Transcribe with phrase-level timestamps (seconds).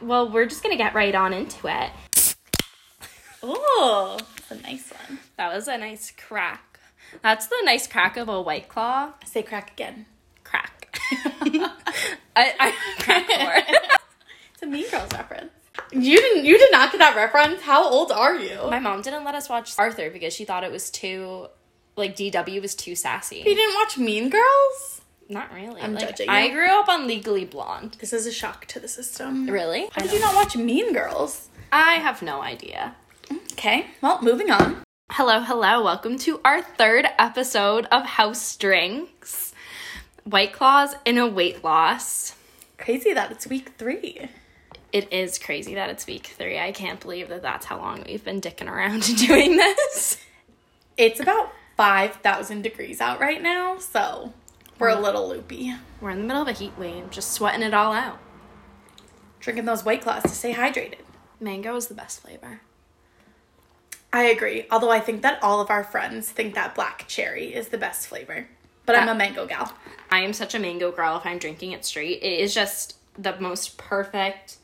[0.00, 1.90] Well, we're just gonna get right on into it.
[3.42, 5.18] Oh, that's a nice one.
[5.36, 6.80] That was a nice crack.
[7.22, 9.12] That's the nice crack of a white claw.
[9.24, 10.06] Say crack again.
[10.44, 10.90] Crack.
[11.12, 13.78] I, I crack more.
[14.54, 15.52] It's a Mean Girls reference.
[15.90, 16.44] You didn't.
[16.44, 17.62] You did not get that reference.
[17.62, 18.58] How old are you?
[18.68, 21.46] My mom didn't let us watch Arthur because she thought it was too,
[21.96, 23.36] like DW was too sassy.
[23.38, 25.00] you didn't watch Mean Girls.
[25.30, 25.80] Not really.
[25.80, 27.96] I'm like, judging I grew up on Legally Blonde.
[28.00, 29.48] This is a shock to the system.
[29.48, 29.88] Really?
[29.92, 31.48] How did you not watch Mean Girls?
[31.70, 32.96] I have no idea.
[33.52, 33.86] Okay.
[34.02, 34.78] Well, moving on.
[35.12, 35.84] Hello, hello.
[35.84, 39.54] Welcome to our third episode of House Drinks.
[40.24, 42.34] White Claws in a weight loss.
[42.76, 44.28] Crazy that it's week three.
[44.92, 46.58] It is crazy that it's week three.
[46.58, 50.16] I can't believe that that's how long we've been dicking around doing this.
[50.96, 54.32] It's about five thousand degrees out right now, so
[54.80, 55.74] we're a little loopy.
[56.00, 58.18] We're in the middle of a heat wave, just sweating it all out.
[59.38, 61.00] Drinking those White Claws to stay hydrated.
[61.38, 62.62] Mango is the best flavor.
[64.12, 64.66] I agree.
[64.70, 68.08] Although I think that all of our friends think that black cherry is the best
[68.08, 68.48] flavor.
[68.86, 69.72] But I'm a mango gal.
[70.10, 72.22] I am such a mango girl if I'm drinking it straight.
[72.22, 74.56] It is just the most perfect.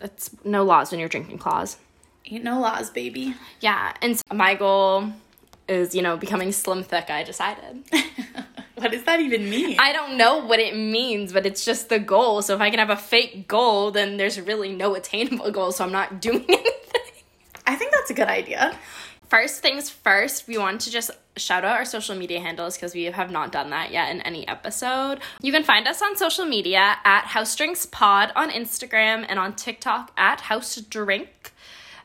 [0.00, 1.76] It's no laws when you're drinking claws.
[2.24, 3.34] Ain't no laws, baby.
[3.60, 5.12] Yeah, and so my goal
[5.68, 7.84] is, you know, becoming slim thick, I decided.
[8.76, 9.78] what does that even mean?
[9.80, 12.42] I don't know what it means, but it's just the goal.
[12.42, 15.84] So if I can have a fake goal, then there's really no attainable goal, so
[15.84, 16.72] I'm not doing anything.
[17.66, 18.76] I think that's a good idea.
[19.28, 23.04] First things first, we want to just shout out our social media handles because we
[23.04, 25.18] have not done that yet in any episode.
[25.42, 29.54] You can find us on social media at House Drinks Pod on Instagram and on
[29.54, 31.52] TikTok at House Drink.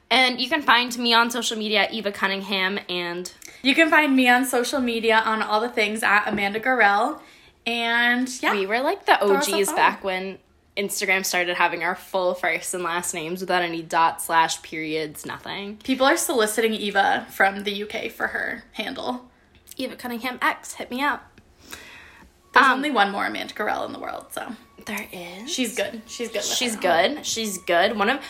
[0.09, 3.31] And you can find me on social media, Eva Cunningham, and
[3.64, 7.20] You can find me on social media on all the things at Amanda Gorell.
[7.66, 10.40] And yeah, we were like the OGs back when
[10.76, 15.78] Instagram started having our full first and last names without any dot slash periods, nothing.
[15.84, 19.30] people are soliciting Eva from the UK for her handle.
[19.78, 21.39] Eva Cunningham X, hit me up.
[22.54, 24.55] There's Um, only one more Amanda Gorell in the world, so
[24.86, 25.52] There is.
[25.54, 26.02] she's good.
[26.08, 26.43] She's good.
[26.43, 27.26] She's good.
[27.26, 27.95] She's good.
[27.98, 28.22] One of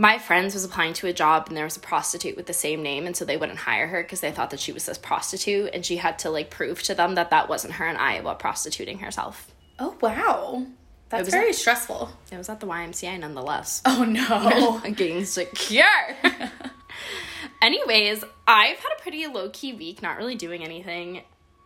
[0.00, 2.82] my friends was applying to a job and there was a prostitute with the same
[2.82, 5.68] name and so they wouldn't hire her because they thought that she was this prostitute
[5.74, 9.00] and she had to like prove to them that that wasn't her in Iowa prostituting
[9.00, 9.50] herself.
[9.78, 10.64] Oh wow,
[11.10, 12.10] that's was very a- stressful.
[12.32, 13.82] It was at the YMCA nonetheless.
[13.84, 14.80] Oh no.
[14.94, 15.84] Getting secure.
[17.60, 21.24] Anyways, I've had a pretty low key week, not really doing anything.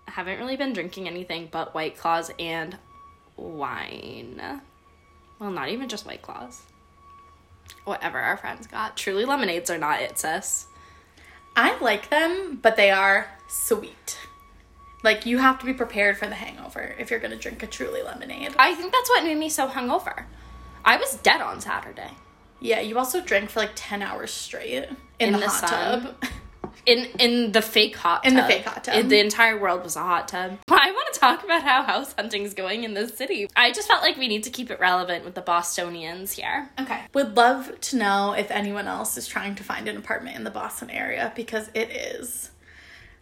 [0.08, 2.76] Haven't really been drinking anything but White Claws and
[3.36, 4.60] wine.
[5.38, 6.62] Well, not even just White Claws.
[7.84, 8.96] Whatever our friends got.
[8.96, 10.66] Truly lemonades are not it, sis.
[11.56, 14.18] I like them, but they are sweet.
[15.02, 18.02] Like you have to be prepared for the hangover if you're gonna drink a truly
[18.02, 18.54] lemonade.
[18.58, 20.24] I think that's what made me so hungover.
[20.84, 22.10] I was dead on Saturday.
[22.60, 26.02] Yeah, you also drank for like ten hours straight in, In the, the hot sun.
[26.02, 26.14] tub.
[26.86, 28.30] In in the fake hot tub.
[28.30, 28.94] In the fake hot tub.
[28.96, 30.58] It- the entire world was a hot tub.
[30.68, 33.48] I want to talk about how house hunting's going in this city.
[33.56, 36.68] I just felt like we need to keep it relevant with the Bostonians here.
[36.80, 37.02] Okay.
[37.14, 40.50] Would love to know if anyone else is trying to find an apartment in the
[40.50, 42.50] Boston area because it is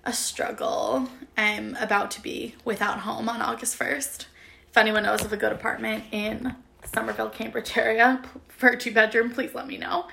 [0.04, 1.08] a struggle.
[1.36, 4.26] I'm about to be without home on August 1st.
[4.70, 8.92] If anyone knows of a good apartment in the Somerville, Cambridge area for a two
[8.92, 10.06] bedroom, please let me know.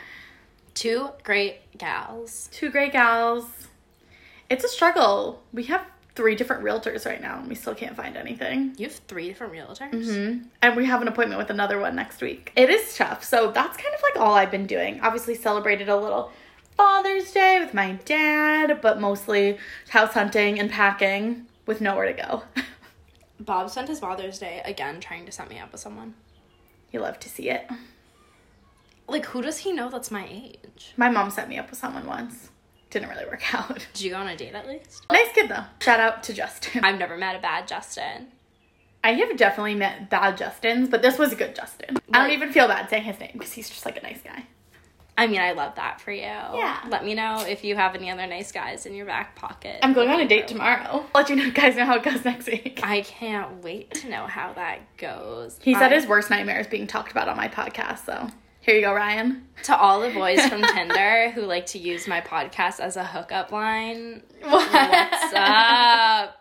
[0.73, 2.49] Two great gals.
[2.51, 3.45] Two great gals.
[4.49, 5.41] It's a struggle.
[5.53, 5.85] We have
[6.15, 8.73] three different realtors right now and we still can't find anything.
[8.77, 9.91] You have three different realtors.
[9.91, 10.47] Mm-hmm.
[10.61, 12.51] And we have an appointment with another one next week.
[12.55, 13.23] It is tough.
[13.23, 14.99] So that's kind of like all I've been doing.
[15.01, 16.31] Obviously, celebrated a little
[16.75, 19.57] Father's Day with my dad, but mostly
[19.89, 22.43] house hunting and packing with nowhere to go.
[23.39, 26.15] Bob spent his Father's Day again trying to set me up with someone.
[26.91, 27.69] you love to see it.
[29.11, 30.93] Like, who does he know that's my age?
[30.97, 32.49] My mom set me up with someone once.
[32.89, 33.85] Didn't really work out.
[33.93, 35.05] Did you go on a date at least?
[35.11, 35.63] nice kid though.
[35.81, 36.83] Shout out to Justin.
[36.83, 38.27] I've never met a bad Justin.
[39.03, 41.97] I have definitely met bad Justins, but this was a good Justin.
[42.13, 44.43] I don't even feel bad saying his name because he's just like a nice guy.
[45.17, 46.21] I mean, I love that for you.
[46.21, 46.79] Yeah.
[46.89, 49.79] Let me know if you have any other nice guys in your back pocket.
[49.83, 50.81] I'm going on a date tomorrow.
[50.83, 52.79] I'll let you know, guys know how it goes next week.
[52.83, 55.59] I can't wait to know how that goes.
[55.61, 58.29] He said I- his worst nightmare is being talked about on my podcast, so
[58.69, 59.47] here you go, Ryan.
[59.63, 63.51] to all the boys from Tinder who like to use my podcast as a hookup
[63.51, 64.21] line.
[64.43, 66.35] What's up?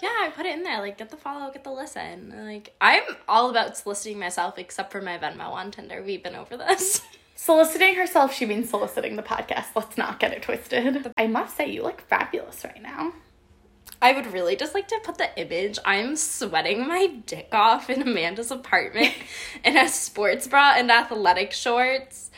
[0.00, 0.78] Yeah, I put it in there.
[0.80, 2.32] Like, get the follow, get the listen.
[2.46, 6.00] Like, I'm all about soliciting myself, except for my Venmo on Tinder.
[6.00, 7.02] We've been over this.
[7.34, 9.66] Soliciting herself, she means soliciting the podcast.
[9.74, 11.12] Let's not get it twisted.
[11.16, 13.12] I must say, you look fabulous right now.
[14.04, 15.78] I would really just like to put the image.
[15.82, 19.14] I'm sweating my dick off in Amanda's apartment
[19.64, 22.30] in a sports bra and athletic shorts.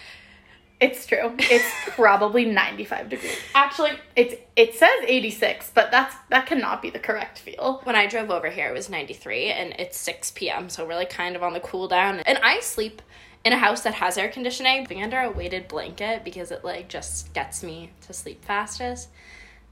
[0.78, 1.34] It's true.
[1.40, 3.36] It's probably 95 degrees.
[3.52, 7.80] Actually, it's it says 86, but that's that cannot be the correct feel.
[7.82, 10.68] When I drove over here, it was 93 and it's 6 p.m.
[10.68, 12.20] So we're like kind of on the cool down.
[12.20, 13.02] And I sleep
[13.44, 16.88] in a house that has air conditioning, being under a weighted blanket because it like
[16.88, 19.08] just gets me to sleep fastest.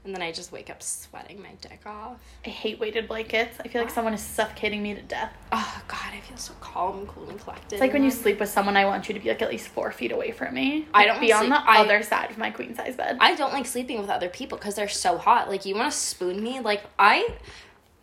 [0.05, 2.19] And then I just wake up sweating my dick off.
[2.45, 3.57] I hate weighted blankets.
[3.59, 5.33] I feel like someone is suffocating me to death.
[5.51, 7.73] Oh god, I feel so calm, cool, and collected.
[7.73, 9.67] It's like when you sleep with someone, I want you to be like at least
[9.69, 10.87] four feet away from me.
[10.93, 13.17] I don't be on sleep- the I- other side of my queen size bed.
[13.19, 15.49] I don't like sleeping with other people because they're so hot.
[15.49, 16.59] Like you want to spoon me.
[16.59, 17.27] Like I,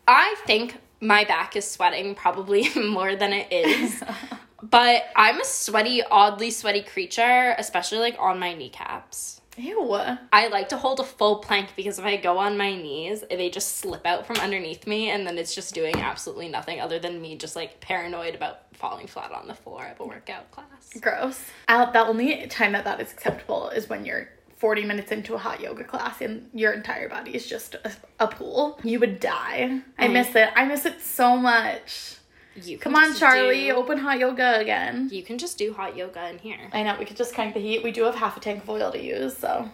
[0.09, 4.03] I think my back is sweating probably more than it is.
[4.63, 9.41] but I'm a sweaty, oddly sweaty creature, especially like on my kneecaps.
[9.57, 9.93] Ew.
[10.33, 13.51] I like to hold a full plank because if I go on my knees, they
[13.51, 17.21] just slip out from underneath me, and then it's just doing absolutely nothing other than
[17.21, 20.91] me just like paranoid about falling flat on the floor of a workout class.
[21.01, 21.41] Gross.
[21.69, 25.39] i the only time that that is acceptable is when you're 40 minutes into a
[25.39, 28.79] hot yoga class and your entire body is just a, a pool.
[28.83, 29.81] You would die.
[29.99, 30.13] I Mm.
[30.13, 30.49] miss it.
[30.57, 32.15] I miss it so much.
[32.55, 33.67] You Come on, Charlie.
[33.69, 35.09] do- Open hot yoga again.
[35.11, 36.69] you can just do hot yoga in here.
[36.73, 37.83] I know, we could just crank the heat.
[37.83, 39.71] We do have half a tank of oil to use, so.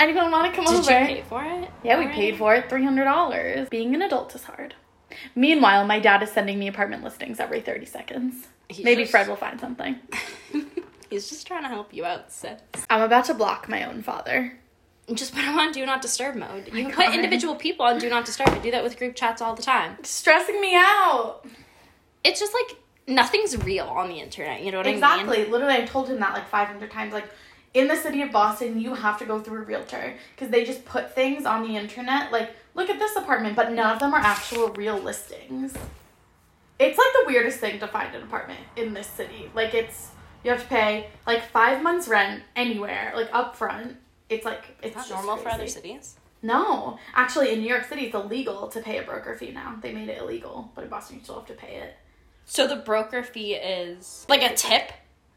[0.00, 1.00] Anyone want to come Did over?
[1.00, 1.70] you pay for it?
[1.82, 2.12] Yeah, we already?
[2.12, 3.70] paid for it $300.
[3.70, 4.74] Being an adult is hard.
[5.34, 8.48] Meanwhile, my dad is sending me apartment listings every 30 seconds.
[8.68, 9.96] He's Maybe just- Fred will find something.
[11.10, 12.58] He's just trying to help you out, sis.
[12.90, 14.58] I'm about to block my own father.
[15.14, 16.66] Just put him on do not disturb mode.
[16.66, 18.48] You can put individual people on do not disturb.
[18.48, 19.98] I do that with group chats all the time.
[20.02, 21.46] Stressing me out.
[22.26, 22.76] It's just like
[23.06, 24.62] nothing's real on the internet.
[24.62, 24.96] You know what I mean?
[24.96, 25.44] Exactly.
[25.46, 27.12] Literally, I told him that like 500 times.
[27.12, 27.28] Like,
[27.72, 30.84] in the city of Boston, you have to go through a realtor because they just
[30.84, 32.32] put things on the internet.
[32.32, 35.74] Like, look at this apartment, but none of them are actual real listings.
[36.78, 39.50] It's like the weirdest thing to find an apartment in this city.
[39.54, 40.10] Like, it's
[40.42, 43.96] you have to pay like five months rent anywhere, like up front.
[44.28, 46.16] It's like it's It's just not normal for other cities.
[46.42, 49.78] No, actually, in New York City, it's illegal to pay a broker fee now.
[49.80, 51.96] They made it illegal, but in Boston, you still have to pay it.
[52.46, 54.92] So the broker fee is like a tip,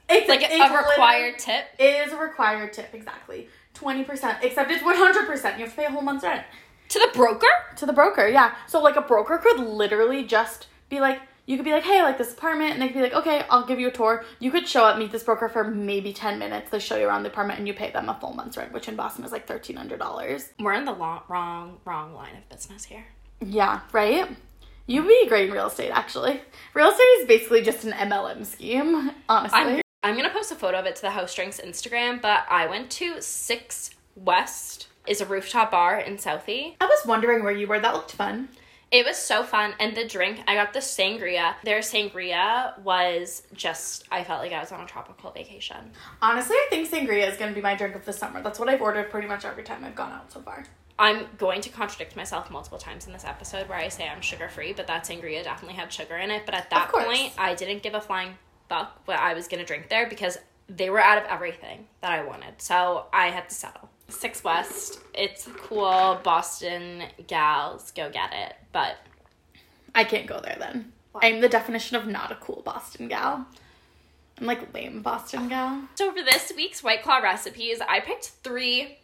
[0.08, 1.66] It's like a, it's a required tip.
[1.78, 3.50] It is a required tip, exactly.
[3.74, 4.06] 20%,
[4.44, 5.58] except it's 100%.
[5.58, 6.46] You have to pay a whole month's rent
[6.90, 7.48] To the broker?
[7.78, 8.56] to the broker, yeah.
[8.68, 12.04] So, like, a broker could literally just be like, you could be like, hey, I
[12.04, 14.24] like this apartment, and they could be like, okay, I'll give you a tour.
[14.40, 16.70] You could show up, meet this broker for maybe 10 minutes.
[16.70, 18.88] They show you around the apartment, and you pay them a full month's rent, which
[18.88, 20.50] in Boston is like $1,300.
[20.60, 23.06] We're in the lo- wrong wrong line of business here.
[23.42, 24.30] Yeah, right?
[24.90, 26.42] You'd be great in real estate, actually.
[26.74, 29.60] Real estate is basically just an MLM scheme, honestly.
[29.60, 32.66] I'm I'm gonna post a photo of it to the House Drinks Instagram, but I
[32.66, 36.76] went to Six West is a rooftop bar in Southie.
[36.82, 37.80] I was wondering where you were.
[37.80, 38.50] That looked fun.
[38.90, 41.54] It was so fun, and the drink I got the sangria.
[41.64, 45.92] Their sangria was just I felt like I was on a tropical vacation.
[46.20, 48.42] Honestly, I think sangria is to be my drink of the summer.
[48.42, 50.66] That's what I've ordered pretty much every time I've gone out so far.
[51.00, 54.50] I'm going to contradict myself multiple times in this episode where I say I'm sugar
[54.50, 56.46] free, but that sangria definitely had sugar in it.
[56.46, 58.34] But at that point, I didn't give a flying
[58.68, 60.38] fuck what I was gonna drink there because
[60.68, 62.62] they were out of everything that I wanted.
[62.62, 63.90] So I had to settle.
[64.10, 66.20] Six West, it's cool.
[66.22, 68.56] Boston gals, go get it.
[68.74, 68.98] But
[69.96, 70.92] I can't go there then.
[71.16, 73.48] I'm the definition of not a cool Boston gal.
[74.38, 75.82] I'm like lame Boston gal.
[75.96, 78.98] So for this week's White Claw recipes, I picked three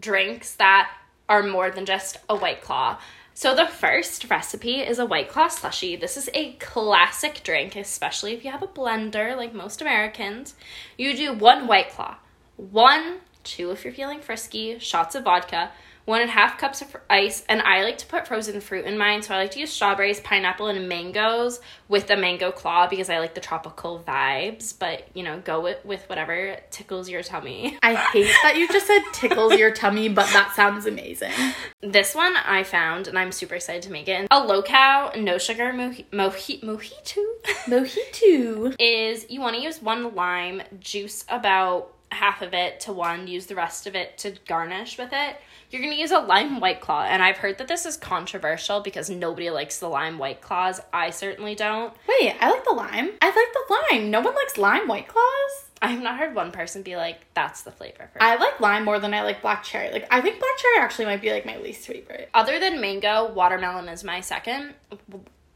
[0.00, 0.90] drinks that
[1.28, 2.98] are more than just a White Claw.
[3.36, 5.96] So the first recipe is a White Claw slushy.
[5.96, 10.54] This is a classic drink, especially if you have a blender like most Americans.
[10.96, 12.16] You do one White Claw,
[12.56, 15.72] one, two if you're feeling frisky, shots of vodka,
[16.04, 18.98] one and a half cups of ice, and I like to put frozen fruit in
[18.98, 19.22] mine.
[19.22, 23.18] So I like to use strawberries, pineapple, and mangoes with the mango claw because I
[23.20, 24.78] like the tropical vibes.
[24.78, 27.78] But you know, go with, with whatever tickles your tummy.
[27.82, 31.32] I hate that you just said tickles your tummy, but that sounds amazing.
[31.80, 34.26] This one I found, and I'm super excited to make it.
[34.30, 37.22] A low cal, no sugar moji- moji- mojito
[37.66, 38.74] Mojito.
[38.78, 43.46] is you want to use one lime, juice about half of it to one, use
[43.46, 45.36] the rest of it to garnish with it.
[45.74, 49.10] You're gonna use a lime white claw, and I've heard that this is controversial because
[49.10, 50.80] nobody likes the lime white claws.
[50.92, 51.92] I certainly don't.
[52.08, 53.10] Wait, I like the lime.
[53.20, 54.08] I like the lime.
[54.08, 55.64] No one likes lime white claws.
[55.82, 58.84] I have not heard one person be like, "That's the flavor." For I like lime
[58.84, 59.90] more than I like black cherry.
[59.90, 62.30] Like I think black cherry actually might be like my least favorite.
[62.32, 64.74] Other than mango, watermelon is my second.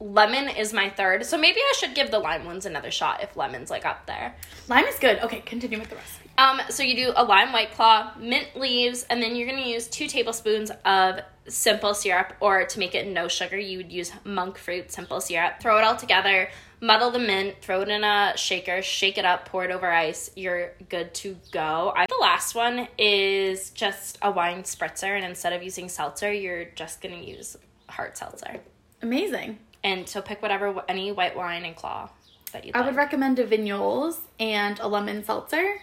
[0.01, 1.27] Lemon is my third.
[1.27, 4.35] So maybe I should give the lime ones another shot if lemon's like up there.
[4.67, 5.21] Lime is good.
[5.21, 6.28] Okay, continue with the recipe.
[6.39, 9.89] Um, so you do a lime white claw, mint leaves, and then you're gonna use
[9.89, 14.57] two tablespoons of simple syrup, or to make it no sugar, you would use monk
[14.57, 15.55] fruit simple syrup.
[15.61, 16.49] Throw it all together,
[16.81, 20.31] muddle the mint, throw it in a shaker, shake it up, pour it over ice.
[20.37, 21.93] You're good to go.
[21.97, 26.67] I, the last one is just a wine spritzer, and instead of using seltzer, you're
[26.67, 27.57] just gonna use
[27.89, 28.61] hard seltzer.
[29.03, 29.59] Amazing.
[29.83, 32.11] And so pick whatever any white wine and claw
[32.53, 32.71] that you.
[32.75, 32.87] I like.
[32.87, 35.81] would recommend a Vignoles and a lemon seltzer.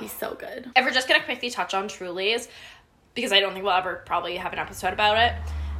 [0.00, 0.70] Be so good.
[0.76, 2.48] if we're just gonna quickly touch on Truly's,
[3.14, 5.32] because I don't think we'll ever probably have an episode about it,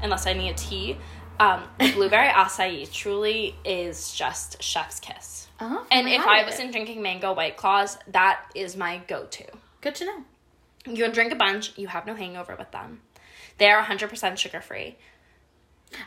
[0.03, 0.97] unless I need a tea.
[1.39, 1.63] Um,
[1.95, 5.49] blueberry acai truly is just chef's kiss.
[5.61, 9.45] Oh, And if I wasn't drinking mango white claws, that is my go-to.
[9.81, 10.25] good to know.
[10.87, 13.01] You can drink a bunch, you have no hangover with them.
[13.59, 14.97] They are 100% sugar-free.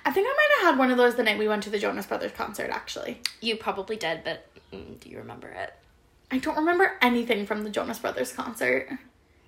[0.05, 1.77] I think I might have had one of those the night we went to the
[1.79, 2.69] Jonas Brothers concert.
[2.71, 5.73] Actually, You probably did, but mm, do you remember it?
[6.33, 8.89] I don't remember anything from the Jonas Brothers concert.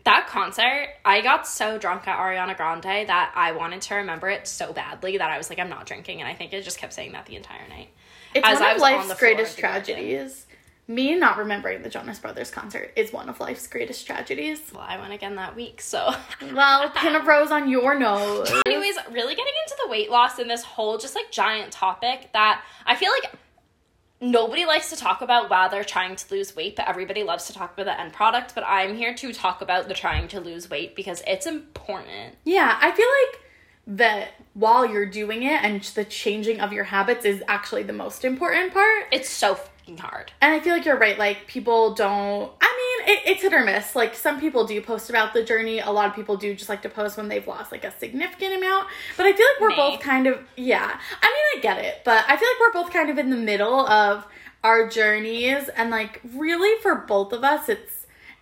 [0.04, 4.48] That concert, I got so drunk at Ariana Grande that I wanted to remember it
[4.48, 6.94] so badly that I was like, I'm not drinking, and I think I just kept
[6.94, 7.90] saying that the entire night.
[8.36, 10.46] It's As one I of was on life's the greatest tragedies.
[10.88, 14.62] Me not remembering the Jonas Brothers concert is one of life's greatest tragedies.
[14.72, 16.14] Well, I went again that week, so.
[16.54, 18.52] Well, pin a rose on your nose.
[18.68, 22.64] Anyways, really getting into the weight loss and this whole just like giant topic that
[22.86, 23.34] I feel like
[24.22, 27.54] nobody likes to talk about while they're trying to lose weight, but everybody loves to
[27.54, 28.56] talk about the end product.
[28.56, 32.36] But I'm here to talk about the trying to lose weight because it's important.
[32.44, 33.42] Yeah, I feel like
[33.88, 38.26] that while you're doing it and the changing of your habits is actually the most
[38.26, 39.06] important part.
[39.12, 40.32] It's so fucking hard.
[40.42, 41.18] And I feel like you're right.
[41.18, 42.52] Like people don't.
[42.62, 43.96] I mean, it, it's hit or miss.
[43.96, 45.80] Like some people do post about the journey.
[45.80, 48.56] A lot of people do just like to post when they've lost like a significant
[48.56, 48.88] amount.
[49.18, 49.76] But I feel like we're Me.
[49.76, 51.00] both kind of yeah.
[51.22, 53.38] I mean, I get it, but I feel like we're both kind of in the
[53.38, 54.26] middle of
[54.64, 57.95] our journeys, and like really for both of us, it's.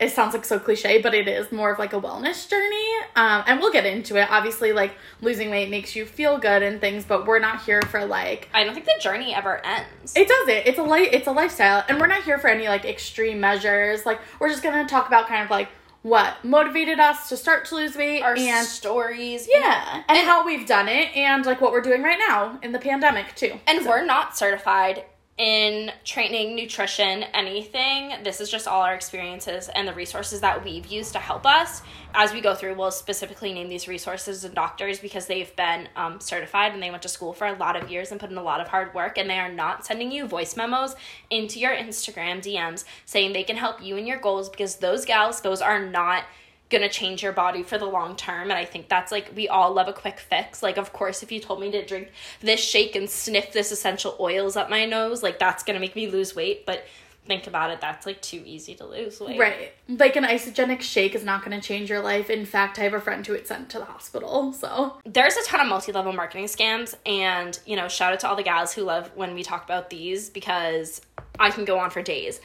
[0.04, 2.88] It sounds like so cliche, but it is more of like a wellness journey.
[3.16, 4.30] Um, and we'll get into it.
[4.30, 8.06] Obviously, like losing weight makes you feel good and things, but we're not here for
[8.06, 10.14] like I don't think the journey ever ends.
[10.16, 10.68] it does it.
[10.68, 11.10] It's a life.
[11.12, 14.06] It's a lifestyle, and we're not here for any like extreme measures.
[14.06, 15.70] Like we're just gonna talk about kind of like
[16.02, 19.48] what motivated us to start to lose weight, Our and stories.
[19.50, 22.80] yeah, and, how we've done it, and like what we're doing right now in the
[22.80, 23.58] pandemic too.
[23.66, 25.06] And we're not certified
[25.38, 28.14] in training, nutrition, anything.
[28.24, 31.82] This is just all our experiences and the resources that we've used to help us.
[32.14, 36.20] As we go through, we'll specifically name these resources and doctors because they've been um,
[36.20, 38.44] certified and they went to school for a lot of years and put in a
[38.44, 39.18] lot of hard work.
[39.18, 40.96] And they are not sending you voice memos
[41.32, 45.42] into your Instagram DMs saying they can help you in your goals because those gals,
[45.42, 46.26] those are not
[46.74, 49.72] gonna change your body for the long term and i think that's like we all
[49.74, 52.12] love a quick fix like of course if you told me to drink
[52.42, 56.08] this shake and sniff this essential oils up my nose like that's gonna make me
[56.08, 56.84] lose weight but
[57.26, 61.16] think about it that's like too easy to lose weight Right, like an isogenic shake
[61.16, 62.30] is not going to change your life.
[62.30, 64.52] In fact, I have a friend who it sent to the hospital.
[64.52, 68.36] So there's a ton of multi-level marketing scams and you know shout out to all
[68.36, 71.02] the gals who love when we talk about these because
[71.40, 72.40] i can go on for days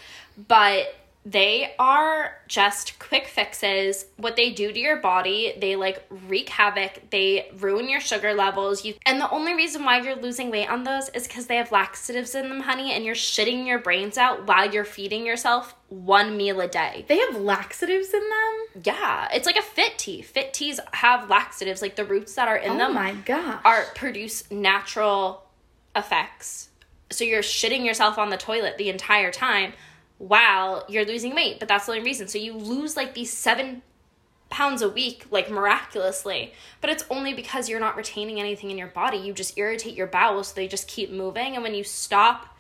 [0.47, 0.94] but
[1.30, 7.02] they are just quick fixes what they do to your body they like wreak havoc
[7.11, 10.85] they ruin your sugar levels you and the only reason why you're losing weight on
[10.85, 14.47] those is because they have laxatives in them honey and you're shitting your brains out
[14.47, 18.82] while you're feeding yourself one meal a day they have laxatives in them.
[18.85, 22.56] yeah it's like a fit tea fit teas have laxatives like the roots that are
[22.56, 23.61] in Oh them my gosh.
[23.64, 25.44] are produce natural
[25.97, 26.68] effects.
[27.11, 29.73] So you're shitting yourself on the toilet the entire time
[30.18, 32.28] while you're losing weight, but that's the only reason.
[32.28, 33.82] So you lose like these seven
[34.50, 38.88] pounds a week, like miraculously, but it's only because you're not retaining anything in your
[38.88, 39.18] body.
[39.18, 41.54] You just irritate your bowels, so they just keep moving.
[41.54, 42.56] And when you stop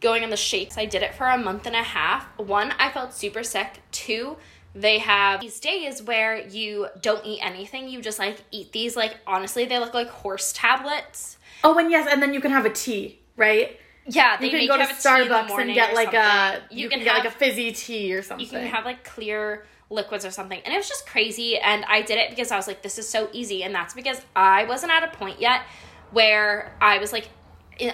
[0.00, 2.26] going on the shakes, I did it for a month and a half.
[2.38, 3.80] One, I felt super sick.
[3.92, 4.36] Two,
[4.74, 7.88] they have these days where you don't eat anything.
[7.88, 11.38] You just like eat these, like, honestly, they look like horse tablets.
[11.64, 13.78] oh, and yes, and then you can have a tea, right?
[14.06, 15.94] Yeah, they You can go you to have a tea in the Starbucks and get
[15.94, 16.78] like a something.
[16.78, 18.44] you, can, get like a fizzy tea or something.
[18.44, 20.60] you can have like clear liquids or something.
[20.64, 21.58] And it was just crazy.
[21.58, 23.62] And I did it because I was like, this is so easy.
[23.62, 25.62] And that's because I wasn't at a point yet
[26.10, 27.28] where I was like,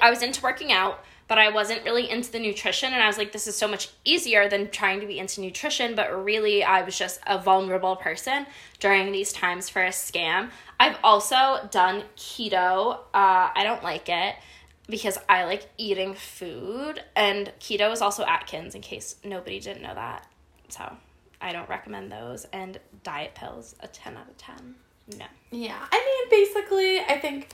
[0.00, 2.92] I was into working out, but I wasn't really into the nutrition.
[2.92, 5.94] And I was like, this is so much easier than trying to be into nutrition.
[5.94, 8.46] But really, I was just a vulnerable person
[8.80, 10.50] during these times for a scam.
[10.80, 12.94] I've also done keto.
[13.12, 14.36] Uh, I don't like it
[14.88, 19.94] because I like eating food, and keto is also Atkins, in case nobody didn't know
[19.94, 20.26] that.
[20.68, 20.96] So
[21.40, 22.46] I don't recommend those.
[22.52, 24.74] And diet pills, a 10 out of 10.
[25.18, 25.26] No.
[25.50, 27.50] Yeah, I mean, basically, I think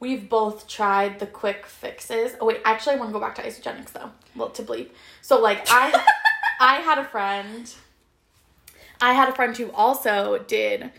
[0.00, 2.34] we've both tried the quick fixes.
[2.40, 4.10] Oh wait, actually, I want to go back to Isagenix though.
[4.34, 4.90] Well, to bleep.
[5.22, 6.04] So like, I,
[6.60, 7.72] I had a friend.
[9.00, 10.90] I had a friend who also did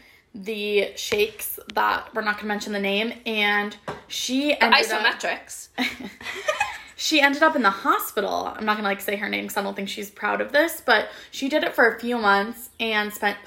[0.44, 3.76] the shakes that we're not going to mention the name, and
[4.08, 5.68] she The ended up, isometrics.
[6.96, 8.54] she ended up in the hospital.
[8.56, 10.82] I'm not gonna like say her name because I don't think she's proud of this,
[10.86, 13.38] but she did it for a few months and spent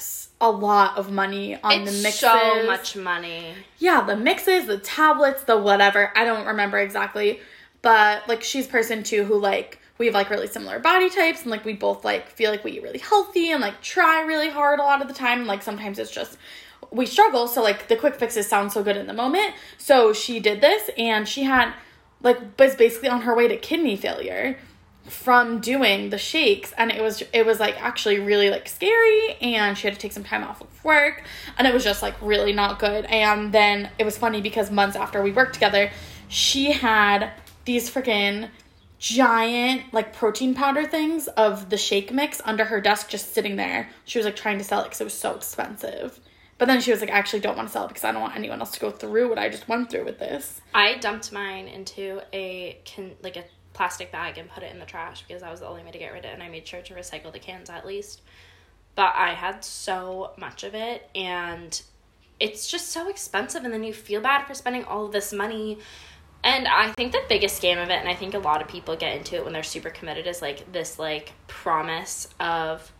[0.41, 2.21] a lot of money on it's the mixes.
[2.21, 3.55] so much money.
[3.79, 6.13] Yeah, the mixes, the tablets, the whatever.
[6.17, 7.41] I don't remember exactly,
[7.83, 11.43] but like she's a person too who like we have like really similar body types
[11.43, 14.49] and like we both like feel like we eat really healthy and like try really
[14.49, 15.41] hard a lot of the time.
[15.41, 16.39] And, like sometimes it's just
[16.91, 17.47] we struggle.
[17.49, 19.55] So like the quick fixes sound so good in the moment.
[19.79, 21.73] So she did this and she had
[22.23, 24.59] like was basically on her way to kidney failure
[25.05, 29.77] from doing the shakes and it was it was like actually really like scary and
[29.77, 31.25] she had to take some time off of work
[31.59, 34.97] and it was just like really not good and then it was funny because months
[34.97, 35.91] after we worked together
[36.29, 37.33] she had
[37.65, 38.49] these freaking
[38.99, 43.89] giant like protein powder things of the shake mix under her desk just sitting there
[44.05, 46.21] she was like trying to sell it because it was so expensive
[46.61, 48.21] but then she was like I actually don't want to sell it because i don't
[48.21, 51.33] want anyone else to go through what i just went through with this I dumped
[51.33, 55.43] mine into a can like a plastic bag and put it in the trash because
[55.43, 56.95] that was the only way to get rid of it and I made sure to
[56.95, 58.23] recycle the cans at least.
[58.95, 61.81] But I had so much of it and
[62.39, 65.79] it's just so expensive and then you feel bad for spending all of this money.
[66.43, 68.97] And I think the biggest scam of it and I think a lot of people
[68.97, 72.93] get into it when they're super committed is like this like promise of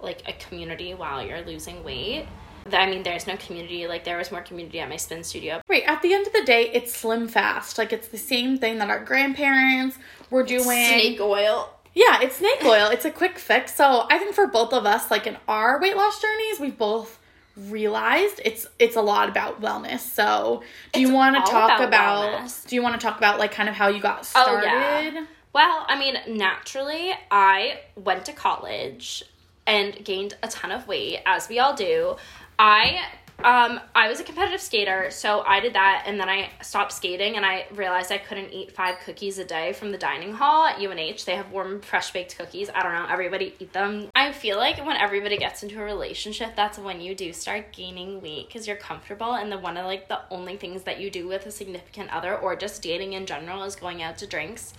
[0.00, 2.26] like a community while you're losing weight.
[2.72, 3.86] I mean, there's no community.
[3.86, 6.44] Like there was more community at my spin studio, Right, at the end of the
[6.44, 7.78] day, it's slim fast.
[7.78, 9.98] Like it's the same thing that our grandparents
[10.30, 10.62] were doing.
[10.62, 11.70] snake oil.
[11.94, 12.90] Yeah, it's snake oil.
[12.90, 13.74] It's a quick fix.
[13.74, 17.18] So I think for both of us, like in our weight loss journeys, we've both
[17.56, 20.00] realized it's it's a lot about wellness.
[20.00, 23.52] So do you want to talk about about, do you want to talk about like
[23.52, 24.68] kind of how you got started?
[24.68, 25.26] Oh, yeah.
[25.52, 29.24] Well, I mean, naturally, I went to college
[29.66, 32.16] and gained a ton of weight, as we all do.
[32.58, 33.00] I
[33.44, 37.36] um I was a competitive skater, so I did that and then I stopped skating
[37.36, 40.80] and I realized I couldn't eat 5 cookies a day from the dining hall at
[40.80, 41.24] UNH.
[41.24, 42.68] They have warm fresh baked cookies.
[42.74, 44.08] I don't know, everybody eat them.
[44.16, 48.20] I feel like when everybody gets into a relationship, that's when you do start gaining
[48.20, 51.28] weight cuz you're comfortable and the one of like the only things that you do
[51.28, 54.74] with a significant other or just dating in general is going out to drinks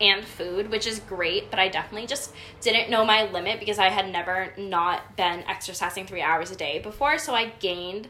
[0.00, 3.90] and food, which is great, but I definitely just didn't know my limit because I
[3.90, 7.18] had never not been exercising three hours a day before.
[7.18, 8.08] So I gained,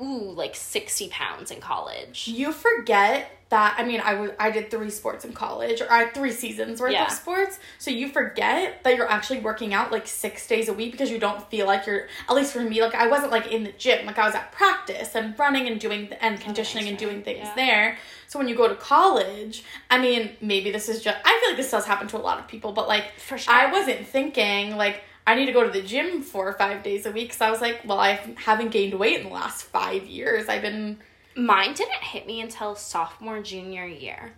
[0.00, 2.28] ooh, like 60 pounds in college.
[2.28, 6.04] You forget that I mean I was I did three sports in college or I
[6.04, 7.06] had three seasons worth Yeah.
[7.06, 7.58] of sports.
[7.78, 11.18] So you forget that you're actually working out like six days a week because you
[11.18, 14.06] don't feel like you're at least for me, like I wasn't like in the gym.
[14.06, 17.54] Like I was at practice and running and doing and conditioning and doing things Yeah.
[17.56, 17.98] there.
[18.28, 21.56] So when you go to college, I mean, maybe this is just I feel like
[21.56, 23.52] this does happen to a lot of people, but like For sure.
[23.52, 27.04] I wasn't thinking like I need to go to the gym four or five days
[27.04, 27.32] a week.
[27.32, 30.48] So I was like, well, I haven't gained weight in the last five years.
[30.48, 30.98] I've been
[31.36, 34.32] Mine didn't hit me until sophomore, junior year.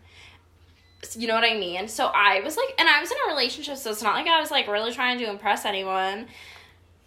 [1.17, 1.89] You know what I mean?
[1.89, 4.41] So I was like, and I was in a relationship, so it's not like I
[4.41, 6.27] was like really trying to impress anyone.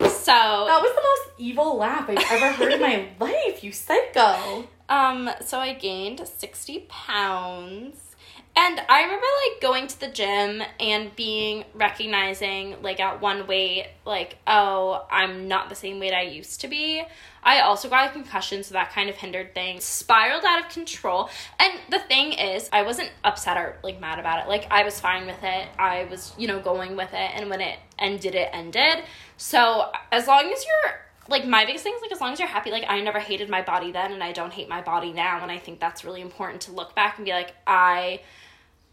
[0.00, 4.68] so That was the most evil laugh I've ever heard in my life, you psycho.
[4.88, 8.09] Um, so I gained 60 pounds.
[8.56, 13.86] And I remember like going to the gym and being recognizing like at one weight,
[14.04, 17.02] like, oh, I'm not the same weight I used to be.
[17.42, 19.84] I also got a concussion, so that kind of hindered things.
[19.84, 21.30] Spiraled out of control.
[21.58, 24.48] And the thing is, I wasn't upset or like mad about it.
[24.48, 25.68] Like I was fine with it.
[25.78, 29.04] I was, you know, going with it and when it ended, it ended.
[29.36, 32.48] So as long as you're like my biggest thing is like as long as you're
[32.48, 35.40] happy like i never hated my body then and i don't hate my body now
[35.42, 38.20] and i think that's really important to look back and be like i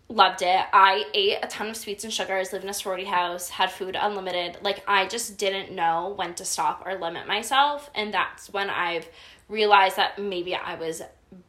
[0.10, 0.66] loved it.
[0.72, 3.98] I ate a ton of sweets and sugars lived in a sorority house had food
[4.00, 4.58] unlimited.
[4.62, 7.90] Like i just didn't know when to stop or limit myself.
[7.94, 9.08] And that's when i've
[9.50, 11.02] realized that maybe i was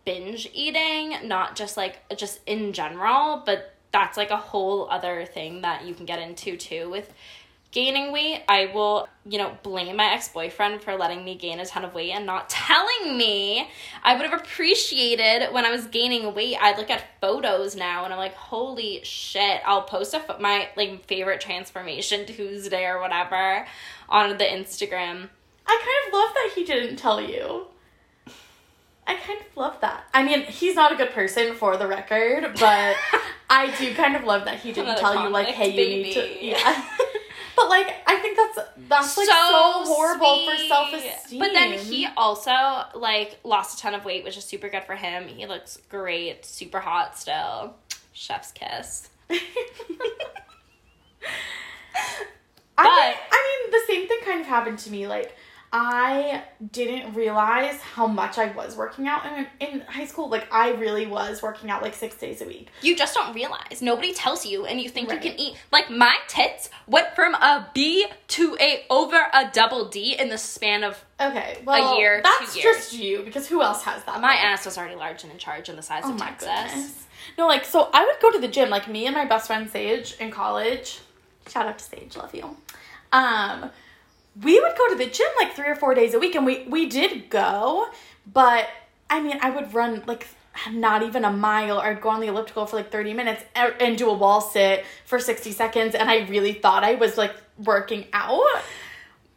[0.05, 5.63] binge eating not just like just in general but that's like a whole other thing
[5.63, 7.13] that you can get into too with
[7.71, 11.67] gaining weight, I will, you know, blame my ex boyfriend for letting me gain a
[11.67, 13.69] ton of weight and not telling me.
[14.03, 16.57] I would have appreciated when I was gaining weight.
[16.61, 19.61] I look at photos now and I'm like, holy shit!
[19.67, 23.67] I'll post a pho- my like favorite transformation Tuesday or whatever
[24.09, 25.29] on the Instagram.
[25.67, 27.67] I kind of love that he didn't tell you.
[29.07, 30.05] I kind of love that.
[30.13, 32.97] I mean, he's not a good person for the record, but
[33.51, 36.13] I do kind of love that he didn't Another tell you like, hey, you need
[36.13, 36.39] to baby.
[36.49, 36.85] yeah.
[37.59, 39.35] But like, I think that's that's like so,
[39.85, 41.41] horrible for self esteem.
[41.41, 42.53] But then he also
[42.95, 45.27] like lost a ton of weight, which is super good for him.
[45.27, 47.75] He looks great, super hot still.
[48.13, 49.09] Chef's kiss.
[49.31, 49.35] I,
[52.85, 55.09] mean, I mean, the same thing kind of happened to me.
[55.09, 55.35] Like,
[55.71, 60.31] I didn't realize how much I was working out in, in high school.
[60.31, 62.69] Like, I really was working out like six days a week.
[62.81, 63.83] You just don't realize.
[63.83, 65.23] Nobody tells you, and you think Right.
[65.23, 65.57] you can eat.
[65.71, 70.39] Like my tits went from a B to a over a double D in the
[70.39, 74.21] span of Okay, well, a year, two that's just you because who else has that?
[74.21, 76.49] my ass was already large and in charge and the size Oh of my Texas.
[76.49, 77.05] goodness.
[77.37, 79.69] No, like so I would go to the gym, like me and my best friend
[79.69, 81.01] Sage in college.
[81.49, 82.57] Shout out to Sage, love you.
[83.13, 83.71] Um,
[84.43, 86.67] we would go to the gym like three or four days a week, and we
[86.69, 87.89] we did go,
[88.33, 88.69] but
[89.11, 90.29] I mean, I would run like
[90.71, 94.11] not even a mile or go on the elliptical for like 30 minutes and do
[94.11, 98.43] a wall sit for 60 seconds and I really thought I was like working out.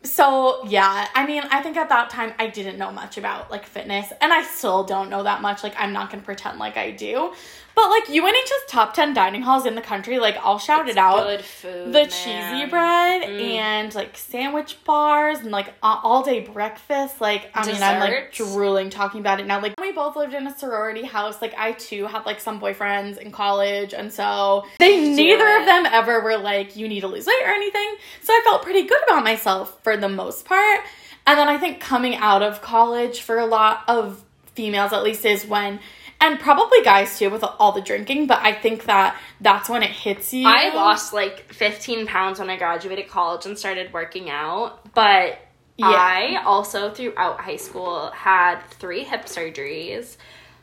[0.03, 3.67] So, yeah, I mean, I think at that time I didn't know much about like
[3.67, 5.63] fitness and I still don't know that much.
[5.63, 7.33] Like, I'm not gonna pretend like I do.
[7.73, 11.23] But like UNH's top 10 dining halls in the country, like, I'll shout it out
[11.25, 11.87] Good food.
[11.87, 12.09] the man.
[12.09, 13.41] cheesy bread Mm.
[13.55, 17.21] and like sandwich bars and like all day breakfast.
[17.21, 19.61] Like, I mean, I'm like drooling talking about it now.
[19.61, 21.41] Like, we both lived in a sorority house.
[21.41, 25.59] Like, I too had like some boyfriends in college, and so they Do neither it.
[25.61, 27.95] of them ever were like, you need to lose weight or anything.
[28.21, 30.81] So I felt pretty good about myself for the most part.
[31.25, 34.23] And then I think coming out of college for a lot of
[34.55, 35.79] females, at least, is when.
[36.21, 39.89] And probably guys too, with all the drinking, but I think that that's when it
[39.89, 40.47] hits you.
[40.47, 45.39] I lost like 15 pounds when I graduated college and started working out, but
[45.77, 45.87] Yeah.
[45.87, 50.15] I also throughout high school had three hip surgeries.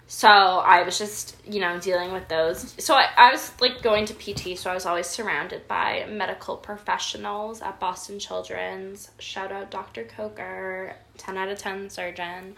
[0.07, 2.75] So I was just, you know, dealing with those.
[2.79, 6.57] So I, I was like going to PT, so I was always surrounded by medical
[6.57, 9.11] professionals at Boston Children's.
[9.19, 10.05] Shout out Dr.
[10.05, 12.55] Coker, 10 out of 10 surgeon.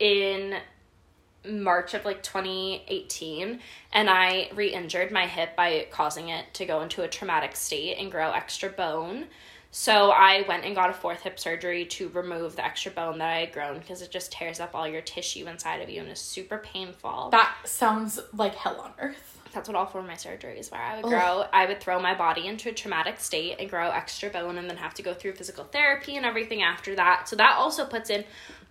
[0.00, 0.56] In
[1.48, 3.60] March of like 2018
[3.92, 8.10] and I re-injured my hip by causing it to go into a traumatic state and
[8.10, 9.26] grow extra bone.
[9.74, 13.30] So I went and got a fourth hip surgery to remove the extra bone that
[13.30, 16.10] I had grown because it just tears up all your tissue inside of you and
[16.10, 17.30] is super painful.
[17.30, 19.38] That sounds like hell on earth.
[19.52, 20.78] That's what all four of my surgeries were.
[20.78, 24.30] I would grow, I would throw my body into a traumatic state and grow extra
[24.30, 27.28] bone and then have to go through physical therapy and everything after that.
[27.28, 28.24] So that also puts in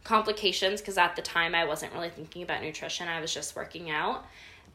[0.03, 3.07] complications because at the time I wasn't really thinking about nutrition.
[3.07, 4.25] I was just working out.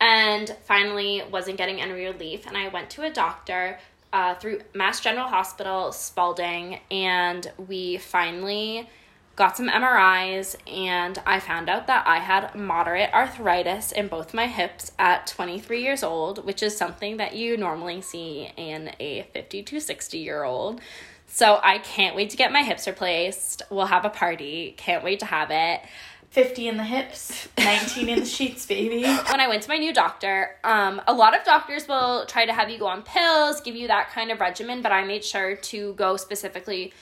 [0.01, 3.79] And finally wasn't getting any relief and I went to a doctor
[4.13, 8.89] uh, through Mass General Hospital, Spaulding, and we finally
[9.37, 14.47] got some MRIs and I found out that I had moderate arthritis in both my
[14.47, 19.63] hips at 23 years old, which is something that you normally see in a 50
[19.65, 20.81] to 60 year old.
[21.27, 23.63] So I can't wait to get my hips replaced.
[23.71, 24.75] We'll have a party.
[24.77, 25.81] Can't wait to have it.
[26.31, 29.03] 50 in the hips, 19 in the sheets, baby.
[29.31, 32.53] when I went to my new doctor, um, a lot of doctors will try to
[32.53, 35.57] have you go on pills, give you that kind of regimen, but I made sure
[35.57, 36.93] to go specifically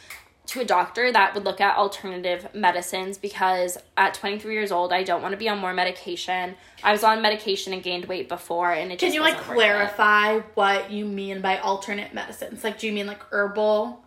[0.46, 5.02] to a doctor that would look at alternative medicines because at 23 years old, I
[5.02, 6.54] don't want to be on more medication.
[6.82, 9.48] I was on medication and gained weight before, and it Can just you like wasn't
[9.48, 9.68] worth it.
[9.70, 12.62] clarify what you mean by alternate medicines?
[12.62, 14.03] Like, do you mean like herbal?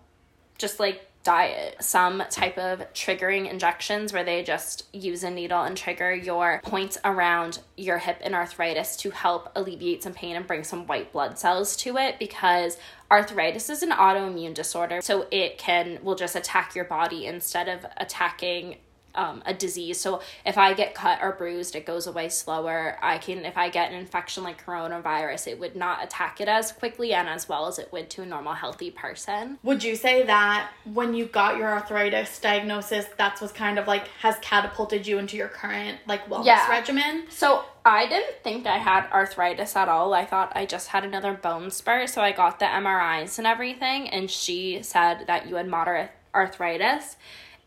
[0.58, 1.76] Just like diet.
[1.82, 6.98] Some type of triggering injections where they just use a needle and trigger your points
[7.04, 11.38] around your hip and arthritis to help alleviate some pain and bring some white blood
[11.38, 12.78] cells to it because
[13.12, 17.86] arthritis is an autoimmune disorder so it can will just attack your body instead of
[17.98, 18.78] attacking
[19.18, 20.00] um, a disease.
[20.00, 22.98] So if I get cut or bruised, it goes away slower.
[23.02, 26.72] I can, if I get an infection like coronavirus, it would not attack it as
[26.72, 29.58] quickly and as well as it would to a normal, healthy person.
[29.64, 34.08] Would you say that when you got your arthritis diagnosis, that's what kind of like
[34.22, 36.70] has catapulted you into your current like wellness Yeah.
[36.70, 37.26] regimen?
[37.30, 40.14] So I didn't think I had arthritis at all.
[40.14, 42.06] I thought I just had another bone spur.
[42.06, 47.16] So I got the MRIs and everything, and she said that you had moderate arthritis.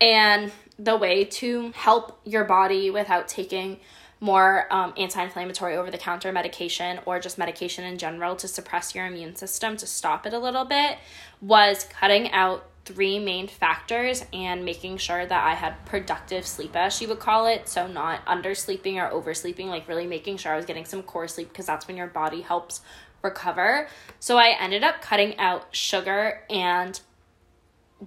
[0.01, 3.81] And the way to help your body without taking
[4.21, 8.95] more um, anti inflammatory over the counter medication or just medication in general to suppress
[8.95, 10.99] your immune system to stop it a little bit
[11.41, 16.95] was cutting out three main factors and making sure that I had productive sleep, as
[16.95, 17.69] she would call it.
[17.69, 21.49] So, not undersleeping or oversleeping, like really making sure I was getting some core sleep
[21.49, 22.81] because that's when your body helps
[23.23, 23.89] recover.
[24.19, 27.01] So, I ended up cutting out sugar and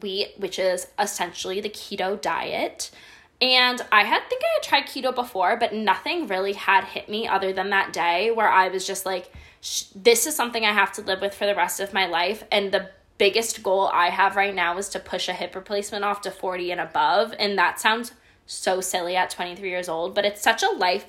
[0.02, 2.92] wheat, which is essentially the keto diet.
[3.42, 7.28] And I had think I had tried keto before, but nothing really had hit me
[7.28, 9.32] other than that day where I was just like,
[9.96, 12.44] this is something I have to live with for the rest of my life.
[12.52, 16.22] And the biggest goal I have right now is to push a hip replacement off
[16.22, 17.34] to 40 and above.
[17.38, 18.14] And that sounds
[18.46, 21.06] so silly at 23 years old, but it's such a life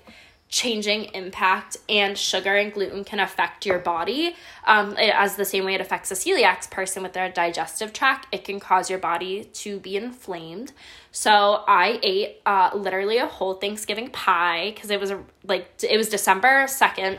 [0.48, 5.64] changing impact and sugar and gluten can affect your body um, it, as the same
[5.64, 9.44] way it affects a celiac person with their digestive tract it can cause your body
[9.52, 10.72] to be inflamed.
[11.10, 15.12] So i ate uh, literally a whole thanksgiving pie because it was
[15.44, 17.18] like it was december 2nd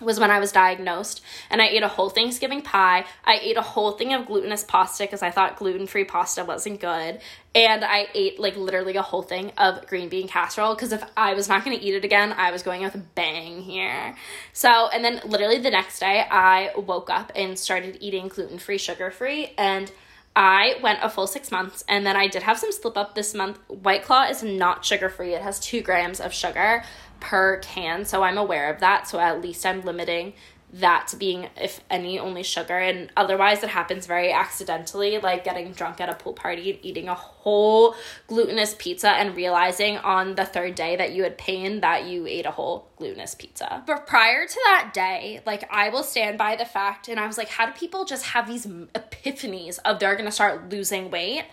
[0.00, 3.04] was when I was diagnosed, and I ate a whole Thanksgiving pie.
[3.24, 6.80] I ate a whole thing of glutinous pasta because I thought gluten free pasta wasn't
[6.80, 7.20] good.
[7.54, 11.34] And I ate like literally a whole thing of green bean casserole because if I
[11.34, 14.16] was not going to eat it again, I was going with a bang here.
[14.52, 18.78] So, and then literally the next day, I woke up and started eating gluten free,
[18.78, 19.92] sugar free, and
[20.34, 23.34] I went a full six months and then I did have some slip up this
[23.34, 23.58] month.
[23.68, 26.84] White Claw is not sugar free, it has two grams of sugar
[27.22, 28.04] per can.
[28.04, 29.08] So I'm aware of that.
[29.08, 30.34] So at least I'm limiting
[30.74, 32.78] that to being, if any, only sugar.
[32.78, 37.08] And otherwise, it happens very accidentally, like getting drunk at a pool party and eating
[37.08, 37.94] a whole
[38.26, 42.46] glutinous pizza and realizing on the third day that you had pain that you ate
[42.46, 43.82] a whole glutinous pizza.
[43.86, 47.36] But prior to that day, like I will stand by the fact, and I was
[47.36, 51.44] like, how do people just have these epiphanies of they're gonna start losing weight?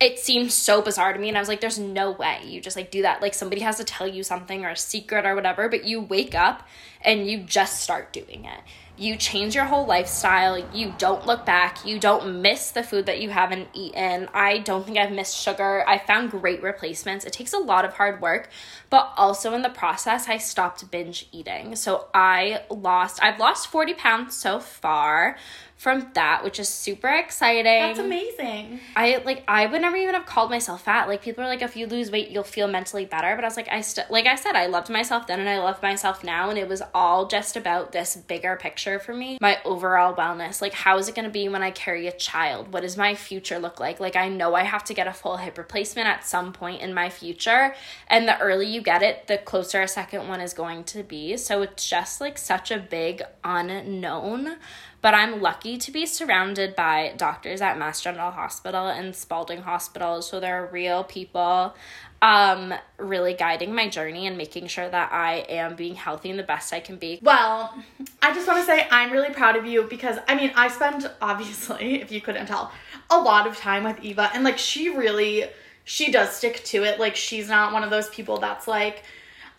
[0.00, 2.76] It seemed so bizarre to me and i was like there's no way you just
[2.76, 3.22] like do that.
[3.22, 6.34] Like somebody has to tell you something or a secret or whatever but you wake
[6.34, 6.66] up
[7.00, 8.60] and you just start doing it.
[8.96, 10.58] You change your whole lifestyle.
[10.72, 11.84] You don't look back.
[11.84, 14.28] You don't miss the food that you haven't eaten.
[14.32, 15.84] I don't think i've missed sugar.
[15.88, 17.24] I found great replacements.
[17.24, 18.48] It takes a lot of hard work
[18.90, 21.74] but also in the process i stopped binge eating.
[21.76, 25.36] So i lost i've lost 40 pounds so far
[25.82, 27.64] from that, which is super exciting.
[27.64, 28.78] That's amazing.
[28.94, 31.08] I like I would never even have called myself fat.
[31.08, 33.34] Like people are like, if you lose weight, you'll feel mentally better.
[33.34, 35.58] But I was like, I still like I said, I loved myself then and I
[35.58, 39.58] love myself now, and it was all just about this bigger picture for me, my
[39.64, 40.62] overall wellness.
[40.62, 42.72] Like, how is it gonna be when I carry a child?
[42.72, 43.98] What does my future look like?
[43.98, 46.94] Like I know I have to get a full hip replacement at some point in
[46.94, 47.74] my future.
[48.06, 51.36] And the early you get it, the closer a second one is going to be.
[51.36, 54.58] So it's just like such a big unknown
[55.02, 60.22] but I'm lucky to be surrounded by doctors at Mass General Hospital and Spaulding Hospital.
[60.22, 61.74] So there are real people
[62.22, 66.44] um, really guiding my journey and making sure that I am being healthy and the
[66.44, 67.18] best I can be.
[67.20, 67.74] Well,
[68.22, 71.10] I just want to say I'm really proud of you because I mean, I spend
[71.20, 72.70] obviously, if you couldn't tell,
[73.10, 75.46] a lot of time with Eva and like she really
[75.84, 77.00] she does stick to it.
[77.00, 79.02] Like she's not one of those people that's like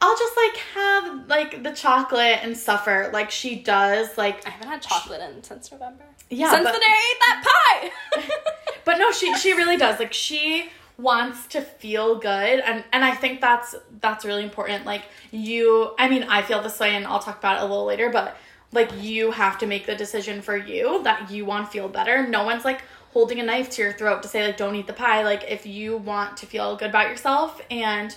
[0.04, 4.18] I'll just like have like the chocolate and suffer like she does.
[4.18, 6.04] Like I haven't had chocolate she, in since November.
[6.30, 8.32] Yeah, since but, the day I ate that pie.
[8.86, 10.00] but no, she she really does.
[10.00, 14.86] Like she wants to feel good and and I think that's that's really important.
[14.86, 17.86] Like you I mean I feel this way and I'll talk about it a little
[17.86, 18.36] later, but
[18.74, 22.28] like you have to make the decision for you that you want to feel better.
[22.28, 22.82] No one's like
[23.14, 25.24] holding a knife to your throat to say like don't eat the pie.
[25.24, 28.14] Like if you want to feel good about yourself and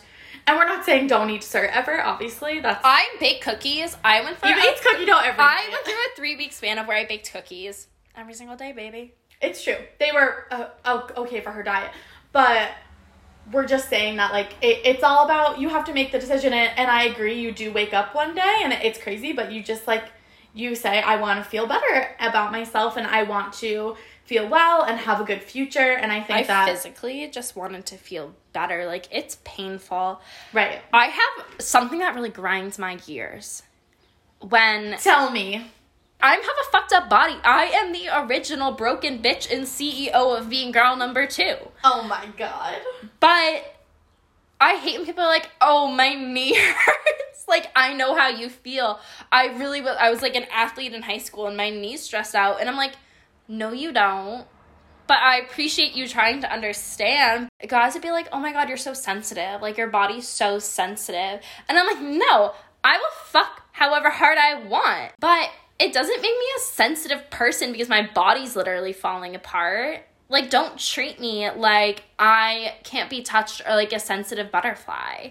[0.47, 2.61] and we're not saying don't eat dessert ever, obviously.
[2.61, 3.97] That's I bake cookies.
[4.05, 6.79] I went for You bake cookie dough every I went through a three week span
[6.79, 9.15] of where I baked cookies every single day, baby.
[9.41, 9.77] It's true.
[9.99, 11.91] They were uh, okay for her diet,
[12.33, 12.71] but
[13.53, 16.53] we're just saying that like it, it's all about you have to make the decision
[16.53, 19.63] and, and I agree you do wake up one day and it's crazy but you
[19.63, 20.05] just like
[20.53, 24.83] you say I want to feel better about myself and I want to feel well
[24.83, 25.93] and have a good future.
[25.93, 28.87] And I think I that physically just wanted to feel better.
[28.87, 30.21] Like it's painful.
[30.53, 30.81] Right.
[30.93, 33.63] I have something that really grinds my gears.
[34.41, 35.71] When tell me.
[36.21, 37.37] I have a fucked up body.
[37.45, 41.57] I am the original broken bitch and CEO of being girl number two.
[41.85, 42.79] Oh my god.
[43.21, 43.77] But
[44.59, 48.49] I hate when people are like, "Oh, my knee hurts." like I know how you
[48.49, 48.99] feel.
[49.31, 49.97] I really was.
[50.01, 52.77] I was like an athlete in high school, and my knees stressed out, and I'm
[52.77, 52.95] like,
[53.49, 54.47] no, you don't.
[55.07, 57.49] But I appreciate you trying to understand.
[57.67, 59.63] Guys would be like, oh my god, you're so sensitive.
[59.63, 61.41] Like, your body's so sensitive.
[61.69, 65.13] And I'm like, no, I will fuck however hard I want.
[65.21, 70.01] But it doesn't make me a sensitive person because my body's literally falling apart.
[70.29, 75.31] Like, don't treat me like I can't be touched or like a sensitive butterfly.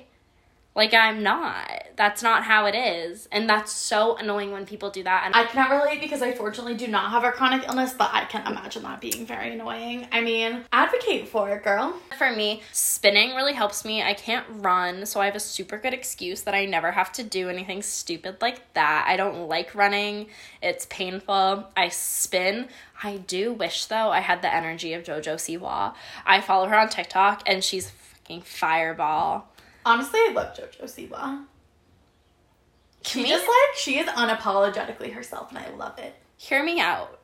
[0.75, 1.83] Like I'm not.
[1.95, 3.29] That's not how it is.
[3.31, 5.23] And that's so annoying when people do that.
[5.25, 8.25] And I cannot relate because I fortunately do not have a chronic illness, but I
[8.25, 10.05] can imagine that being very annoying.
[10.11, 11.95] I mean, advocate for it, girl.
[12.17, 14.03] For me, spinning really helps me.
[14.03, 17.23] I can't run, so I have a super good excuse that I never have to
[17.23, 19.05] do anything stupid like that.
[19.07, 20.27] I don't like running.
[20.61, 21.69] It's painful.
[21.77, 22.67] I spin.
[23.01, 25.93] I do wish though I had the energy of Jojo Siwa.
[26.25, 29.47] I follow her on TikTok and she's fucking fireball
[29.85, 31.45] Honestly, I love JoJo Siwa.
[33.03, 33.29] She we...
[33.29, 36.15] just like she is unapologetically herself, and I love it.
[36.37, 37.19] Hear me out.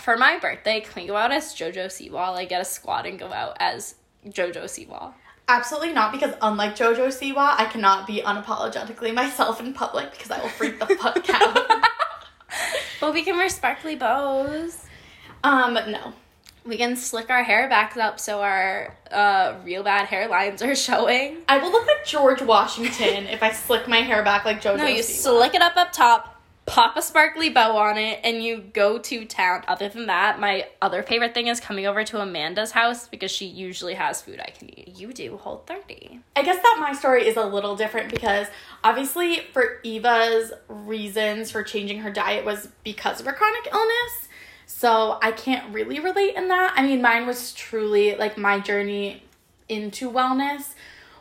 [0.00, 2.32] For my birthday, can we go out as JoJo Siwa?
[2.32, 3.96] Like get a squad and go out as
[4.26, 5.12] JoJo Siwa.
[5.46, 10.40] Absolutely not, because unlike JoJo Siwa, I cannot be unapologetically myself in public because I
[10.40, 11.84] will freak the fuck out.
[13.00, 14.86] But we can wear sparkly bows.
[15.42, 16.14] um, no.
[16.64, 21.38] We can slick our hair back up so our uh, real bad hairlines are showing.
[21.48, 24.86] I will look like George Washington if I slick my hair back like JoJo No,
[24.86, 28.98] you slick it up up top, pop a sparkly bow on it, and you go
[28.98, 29.62] to town.
[29.68, 33.44] Other than that, my other favorite thing is coming over to Amanda's house because she
[33.44, 34.96] usually has food I can eat.
[34.96, 36.20] You do whole 30.
[36.34, 38.46] I guess that my story is a little different because
[38.82, 44.28] obviously for Eva's reasons for changing her diet was because of her chronic illness.
[44.66, 46.74] So I can't really relate in that.
[46.76, 49.22] I mean, mine was truly like my journey
[49.68, 50.74] into wellness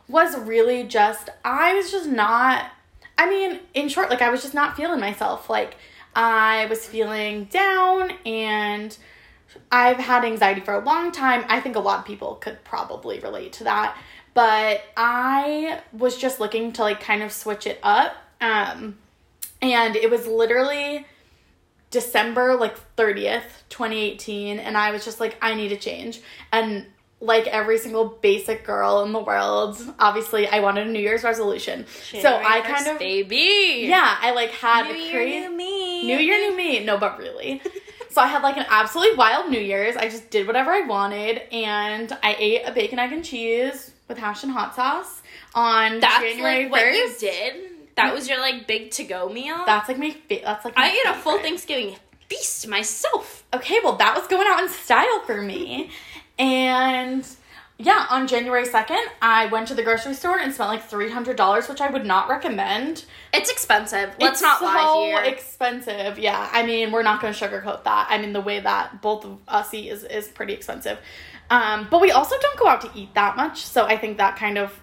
[0.08, 2.72] was really just I was just not
[3.18, 5.50] I mean, in short, like I was just not feeling myself.
[5.50, 5.76] Like
[6.16, 8.98] I was feeling down and
[9.72, 11.46] I've had anxiety for a long time.
[11.48, 13.98] I think a lot of people could probably relate to that.
[14.34, 18.16] But I was just looking to like kind of switch it up.
[18.42, 18.98] Um
[19.62, 21.06] and it was literally
[21.94, 26.20] December like 30th, 2018 and I was just like I need a change.
[26.52, 26.88] And
[27.22, 31.86] like every single basic girl in the world, obviously I wanted a New Year's resolution.
[31.88, 33.86] so I kind of baby.
[33.88, 36.08] yeah, I like had New a year, crazy new me.
[36.08, 36.84] New Year, new me.
[36.84, 37.62] No, but really.
[38.10, 39.96] so I had like an absolutely wild New Year's.
[39.96, 44.18] I just did whatever I wanted, and I ate a bacon, egg, and cheese with
[44.18, 45.22] hash and hot sauce
[45.54, 47.73] on That's January like what you did.
[47.96, 49.64] That was your like big to go meal.
[49.66, 51.40] That's like my fa- that's like my I ate a full.
[51.40, 51.96] Thanksgiving
[52.28, 53.44] feast myself.
[53.54, 55.90] Okay, well that was going out in style for me,
[56.38, 57.26] and.
[57.80, 61.82] Yeah, on January 2nd, I went to the grocery store and spent like $300, which
[61.82, 63.04] I would not recommend.
[63.34, 64.14] It's expensive.
[64.20, 65.24] Let's it's not so lie here.
[65.24, 66.20] expensive.
[66.20, 68.08] Yeah, I mean, we're not going to sugarcoat that.
[68.12, 71.00] I mean, the way that both of us eat is is pretty expensive.
[71.50, 74.36] Um, but we also don't go out to eat that much, so I think that
[74.38, 74.80] kind of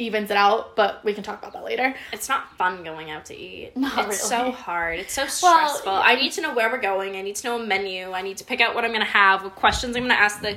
[0.00, 0.74] evens it out.
[0.76, 1.94] But we can talk about that later.
[2.12, 3.76] it's not fun going out to eat.
[3.76, 4.44] Not it's really.
[4.44, 4.98] so hard.
[5.00, 5.92] It's so stressful.
[5.92, 6.00] yeah.
[6.00, 7.16] I need to know where we're going.
[7.16, 8.12] I need to know a menu.
[8.12, 10.56] I need to pick out what I'm gonna have, what questions I'm gonna ask the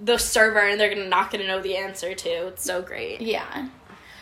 [0.00, 2.28] the server, and they're gonna not gonna know the answer to.
[2.48, 3.20] It's so great.
[3.20, 3.68] Yeah.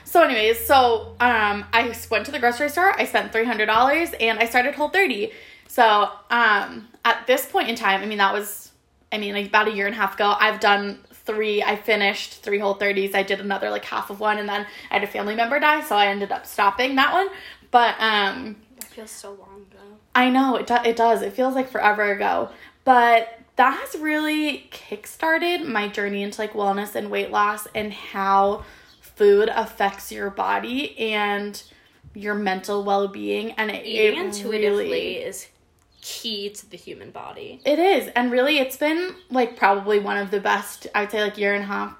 [0.04, 2.98] So, anyways, so um, I went to the grocery store.
[2.98, 5.32] I spent three hundred dollars, and I started Whole 30.
[5.68, 8.70] So, um, at this point in time, I mean, that was,
[9.10, 10.34] I mean, like about a year and a half ago.
[10.38, 11.62] I've done three.
[11.62, 13.14] I finished three Whole 30s.
[13.14, 15.82] I did another like half of one, and then I had a family member die,
[15.82, 17.28] so I ended up stopping that one.
[17.70, 19.82] But um, That feels so long ago.
[20.14, 20.66] I know it.
[20.66, 21.22] Do- it does.
[21.22, 22.48] It feels like forever ago,
[22.84, 28.64] but that has really kickstarted my journey into like wellness and weight loss and how
[29.00, 31.62] food affects your body and
[32.14, 33.52] your mental well being.
[33.52, 35.48] And it, Eating it intuitively really- is
[36.06, 37.60] key to the human body.
[37.64, 40.86] it is, and really, it's been like probably one of the best.
[40.94, 41.96] I would say like year and a half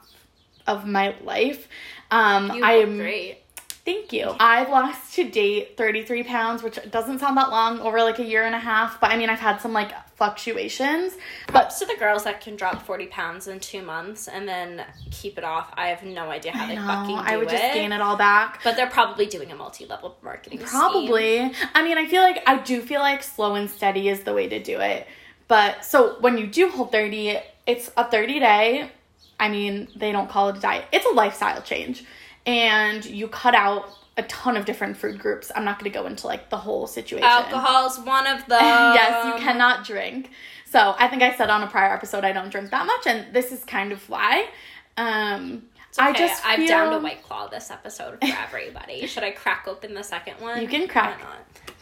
[0.68, 1.66] of my life.
[2.12, 3.38] Um, You I'm great.
[3.84, 4.34] Thank you.
[4.38, 8.44] I've lost to date 33 pounds, which doesn't sound that long over like a year
[8.44, 11.14] and a half, but I mean, I've had some like fluctuations.
[11.52, 15.38] But to the girls that can drop 40 pounds in two months and then keep
[15.38, 15.72] it off.
[15.74, 17.26] I have no idea how I they know, fucking do it.
[17.26, 17.50] I would it.
[17.50, 18.60] just gain it all back.
[18.64, 20.68] But they're probably doing a multi-level marketing scheme.
[20.68, 21.52] Probably.
[21.74, 24.48] I mean, I feel like I do feel like slow and steady is the way
[24.48, 25.06] to do it.
[25.48, 28.90] But so when you do Whole 30, it's a 30 day.
[29.38, 30.86] I mean, they don't call it a diet.
[30.92, 32.04] It's a lifestyle change.
[32.46, 35.52] And you cut out a ton of different food groups.
[35.54, 37.28] I'm not going to go into like the whole situation.
[37.28, 38.60] Alcohol's one of them.
[38.94, 40.30] yes, you cannot drink.
[40.64, 43.32] So I think I said on a prior episode I don't drink that much, and
[43.34, 44.48] this is kind of why.
[44.96, 45.64] Um,
[45.98, 49.06] I Okay, just I've feel, downed a white claw this episode for everybody.
[49.06, 50.60] Should I crack open the second one?
[50.60, 51.18] You can crack.
[51.20, 51.28] Why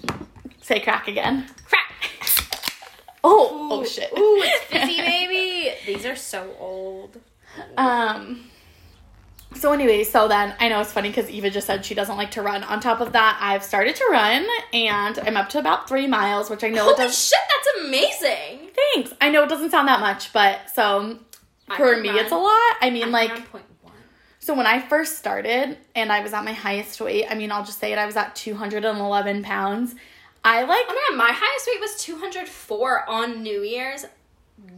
[0.09, 0.29] not?
[0.61, 1.47] say crack again.
[1.67, 1.93] Crack.
[3.23, 4.11] Oh, oh shit.
[4.13, 5.75] Ooh, it's fizzy, baby.
[5.87, 7.21] These are so old.
[7.77, 8.51] Um.
[9.55, 12.33] So anyway, so then I know it's funny because Eva just said she doesn't like
[12.33, 12.63] to run.
[12.65, 16.51] On top of that, I've started to run and I'm up to about three miles,
[16.51, 17.17] which I know Holy does.
[17.29, 18.71] shit, that's amazing.
[18.95, 19.13] Thanks.
[19.21, 21.19] I know it doesn't sound that much, but so
[21.69, 22.19] I for me, run.
[22.19, 22.77] it's a lot.
[22.83, 23.33] I mean, I'm like
[24.41, 27.65] So when I first started and I was at my highest weight, I mean, I'll
[27.65, 29.95] just say it, I was at 211 pounds.
[30.45, 34.05] I like, Oh my god, my highest weight was 204 on New Year's.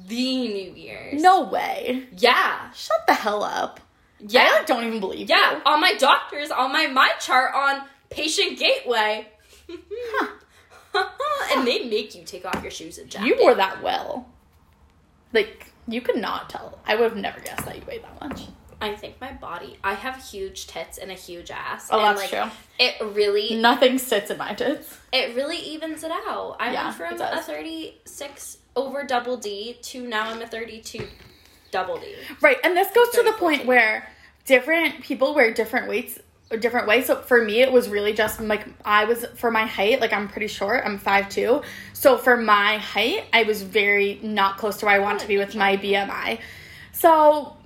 [0.07, 1.21] The New Year's.
[1.21, 2.05] no way.
[2.17, 2.71] Yeah.
[2.73, 3.81] Shut the hell up.
[4.21, 4.49] Yeah.
[4.51, 5.63] I like, don't even believe Yeah, you.
[5.67, 9.29] on my doctor's, on my my chart on Patient Gateway.
[11.55, 13.27] and they make you take off your shoes and jacket.
[13.27, 14.27] You wore that well.
[15.33, 16.79] Like, you could not tell.
[16.87, 18.43] I would have never guessed that you weighed that much.
[18.81, 19.79] I think my body.
[19.83, 21.89] I have huge tits and a huge ass.
[21.91, 22.51] Oh, and that's like, true.
[22.79, 24.99] It really, Nothing sits in my tits.
[25.13, 26.57] it really evens it out.
[26.61, 31.07] I Yeah, went from a thirty-six over double D to now I'm a thirty-two
[31.77, 32.15] double D.
[32.41, 33.67] Right, and this goes to the 30, point 14.
[33.67, 34.09] where
[34.45, 36.19] different people wear different weights
[36.61, 37.07] different ways.
[37.07, 40.29] So for me, it was really just like I was for my height, like I'm
[40.29, 40.85] pretty short.
[40.87, 41.63] I'm five two.
[41.93, 45.39] So for my height, I was very not close to where I want to be
[45.39, 46.39] with my BMI.
[46.93, 47.57] So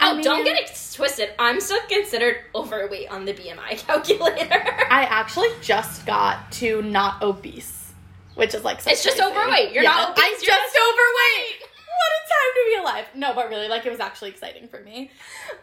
[0.00, 1.30] I Oh, don't get it twisted.
[1.38, 4.62] I'm still considered overweight on the BMI calculator.
[4.90, 7.92] I actually just got to not obese,
[8.34, 9.72] which is like so It's just overweight.
[9.72, 11.63] You're not obese, I'm just just overweight.
[11.94, 13.06] What a time to be alive!
[13.14, 15.10] No, but really, like it was actually exciting for me.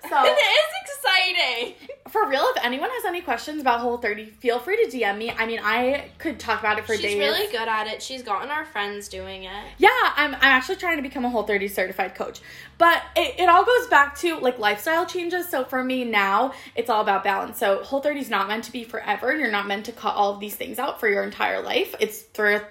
[0.09, 1.75] So it is exciting.
[2.09, 5.31] for real, if anyone has any questions about Whole 30, feel free to DM me.
[5.31, 7.11] I mean, I could talk about it for She's days.
[7.11, 8.01] She's really good at it.
[8.01, 9.63] She's gotten our friends doing it.
[9.77, 12.41] Yeah, I'm, I'm actually trying to become a Whole 30 certified coach.
[12.77, 15.49] But it, it all goes back to like lifestyle changes.
[15.49, 17.57] So for me now, it's all about balance.
[17.57, 19.35] So Whole 30 is not meant to be forever.
[19.35, 21.95] You're not meant to cut all of these things out for your entire life.
[21.99, 22.67] It's for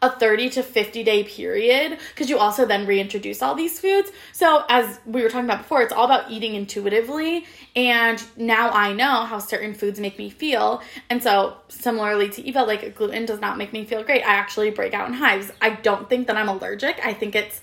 [0.00, 4.12] a 30 to 50 day period because you also then reintroduce all these foods.
[4.32, 7.44] So as we were talking about before, it's all about eating intuitively.
[7.74, 10.82] And now I know how certain foods make me feel.
[11.10, 14.22] And so similarly to Eva, like gluten does not make me feel great.
[14.22, 15.50] I actually break out in hives.
[15.60, 17.00] I don't think that I'm allergic.
[17.04, 17.60] I think it's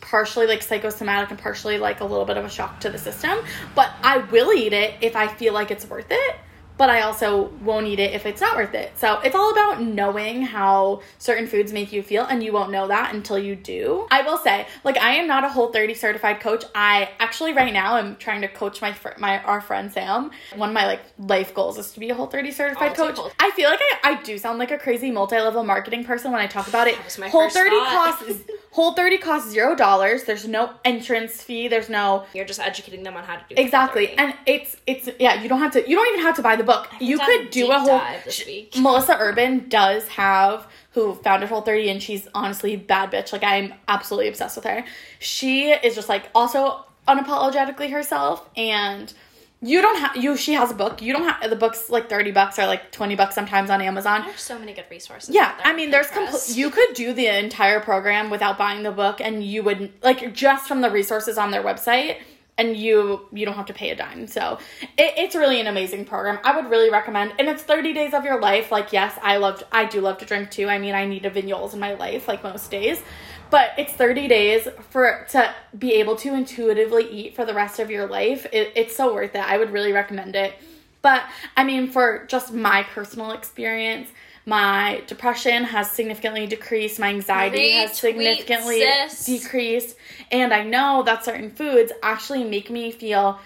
[0.00, 3.38] partially like psychosomatic and partially like a little bit of a shock to the system.
[3.74, 6.36] But I will eat it if I feel like it's worth it.
[6.76, 8.98] But I also won't eat it if it's not worth it.
[8.98, 12.88] So it's all about knowing how certain foods make you feel, and you won't know
[12.88, 14.06] that until you do.
[14.10, 16.64] I will say, like, I am not a Whole 30 certified coach.
[16.74, 20.32] I actually right now am trying to coach my fr- my our friend Sam.
[20.56, 23.32] One of my like life goals is to be a Whole 30 certified Oh, coach.
[23.38, 26.48] I feel like I, I do sound like a crazy multi-level marketing person when I
[26.48, 26.96] talk about it.
[26.96, 28.24] That was my Whole first 30 costs
[28.72, 30.24] Whole 30 costs zero dollars.
[30.24, 31.68] There's no entrance fee.
[31.68, 33.60] There's no You're just educating them on how to do it.
[33.60, 35.40] exactly, and it's it's yeah.
[35.40, 35.88] You don't have to.
[35.88, 36.88] You don't even have to buy the book.
[37.00, 37.98] You could do a whole.
[37.98, 38.74] dive this week.
[38.78, 43.32] Melissa Urban does have who founded Whole 30, and she's honestly bad bitch.
[43.32, 44.84] Like I'm absolutely obsessed with her.
[45.18, 49.12] She is just like also unapologetically herself, and
[49.60, 50.36] you don't have you.
[50.36, 51.00] She has a book.
[51.02, 54.22] You don't have the book's like thirty bucks or like twenty bucks sometimes on Amazon.
[54.26, 55.34] There's so many good resources.
[55.34, 59.20] Yeah, I mean, there's compl- you could do the entire program without buying the book,
[59.20, 62.18] and you would like just from the resources on their website,
[62.56, 64.26] and you you don't have to pay a dime.
[64.26, 64.58] So
[64.96, 66.38] it, it's really an amazing program.
[66.44, 68.70] I would really recommend, and it's 30 days of your life.
[68.70, 70.68] Like, yes, I loved, I do love to drink too.
[70.68, 73.02] I mean, I need a vignoles in my life, like most days,
[73.50, 77.90] but it's 30 days for to be able to intuitively eat for the rest of
[77.90, 78.46] your life.
[78.52, 79.40] It, it's so worth it.
[79.40, 80.54] I would really recommend it.
[81.02, 81.24] But
[81.56, 84.08] I mean, for just my personal experience,
[84.46, 86.98] my depression has significantly decreased.
[86.98, 89.24] My anxiety has significantly sis.
[89.24, 89.96] decreased.
[90.30, 93.38] And I know that certain foods actually make me feel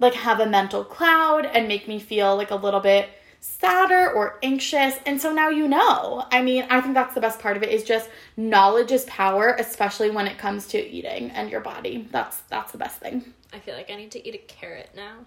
[0.00, 3.08] like have a mental cloud and make me feel like a little bit
[3.40, 4.96] sadder or anxious.
[5.06, 6.26] And so now you know.
[6.32, 9.54] I mean, I think that's the best part of it is just knowledge is power,
[9.58, 12.08] especially when it comes to eating and your body.
[12.10, 13.34] That's that's the best thing.
[13.52, 15.18] I feel like I need to eat a carrot now.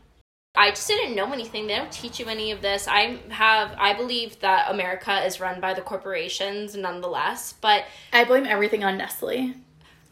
[0.57, 1.67] I just didn't know anything.
[1.67, 2.87] They don't teach you any of this.
[2.87, 8.45] I have I believe that America is run by the corporations nonetheless, but I blame
[8.45, 9.53] everything on Nestle.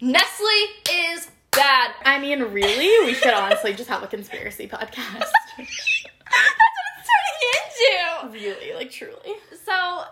[0.01, 0.47] Nestle
[0.91, 1.91] is bad.
[2.05, 3.05] I mean, really?
[3.05, 4.95] We should honestly just have a conspiracy podcast.
[5.17, 7.09] That's what it's
[8.21, 8.39] turning into.
[8.45, 9.35] really, like truly.
[9.65, 10.03] So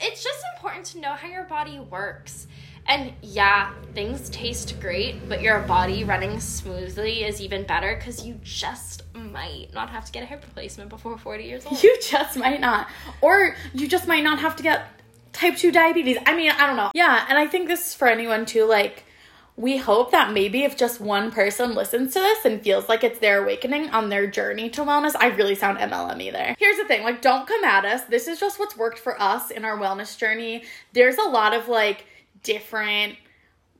[0.00, 2.48] it's just important to know how your body works.
[2.86, 8.38] And yeah, things taste great, but your body running smoothly is even better because you
[8.42, 11.82] just might not have to get a hip replacement before 40 years old.
[11.82, 12.88] You just might not.
[13.20, 14.86] Or you just might not have to get
[15.32, 16.18] type 2 diabetes.
[16.26, 16.90] I mean, I don't know.
[16.94, 18.64] Yeah, and I think this is for anyone too.
[18.64, 19.04] Like,
[19.56, 23.18] we hope that maybe if just one person listens to this and feels like it's
[23.18, 26.56] their awakening on their journey to wellness, I really sound MLM there.
[26.58, 28.04] Here's the thing like, don't come at us.
[28.04, 30.64] This is just what's worked for us in our wellness journey.
[30.94, 32.06] There's a lot of like
[32.42, 33.16] different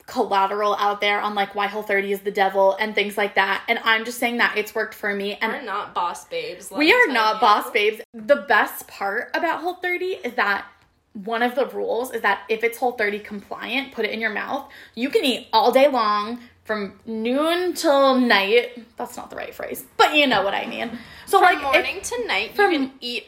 [0.07, 3.63] collateral out there on like why whole 30 is the devil and things like that
[3.69, 6.69] and i'm just saying that it's worked for me and We're not boss babes.
[6.77, 7.41] we are not you.
[7.41, 8.01] boss babes.
[8.13, 10.67] The best part about Whole 30 is that
[11.13, 14.31] one of the rules is that if it's Whole 30 compliant, put it in your
[14.31, 14.69] mouth.
[14.97, 18.83] You can eat all day long from noon till night.
[18.97, 20.99] That's not the right phrase, but you know what I mean.
[21.27, 23.27] So From like if- morning to night, from- you can eat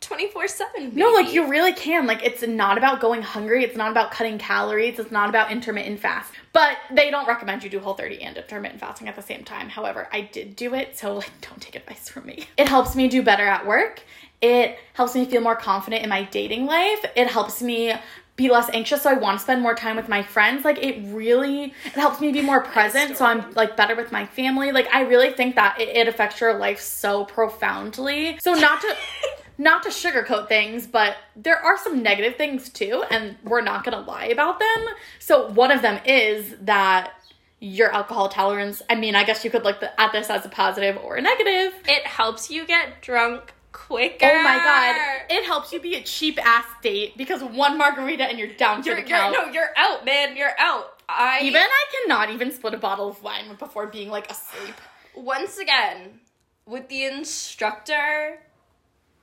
[0.00, 0.94] 24 7.
[0.94, 2.06] no, like you really can.
[2.06, 3.64] Like it's not about going hungry.
[3.64, 4.98] It's not about cutting calories.
[4.98, 6.32] It's not about intermittent fast.
[6.52, 9.68] But they don't recommend you do whole 30 and intermittent fasting at the same time.
[9.68, 12.46] However, I did do it, so like don't take advice from me.
[12.56, 14.02] It helps me do better at work.
[14.40, 17.04] It helps me feel more confident in my dating life.
[17.14, 17.94] It helps me
[18.36, 20.64] be less anxious so I want to spend more time with my friends.
[20.64, 24.24] Like it really it helps me be more present so I'm like better with my
[24.24, 24.72] family.
[24.72, 28.38] Like I really think that it, it affects your life so profoundly.
[28.40, 28.96] So not to
[29.60, 34.00] not to sugarcoat things, but there are some negative things too, and we're not gonna
[34.00, 34.86] lie about them.
[35.18, 37.12] So one of them is that
[37.60, 38.80] your alcohol tolerance.
[38.88, 41.74] I mean, I guess you could look at this as a positive or a negative.
[41.86, 44.24] It helps you get drunk quicker.
[44.24, 48.38] Oh my god, it helps you be a cheap ass date because one margarita and
[48.38, 49.34] you're down You're, for the you're, count.
[49.34, 50.38] no, you're out, man.
[50.38, 51.02] You're out.
[51.06, 54.74] I Even I cannot even split a bottle of wine before being like asleep.
[55.14, 56.20] once again
[56.64, 58.38] with the instructor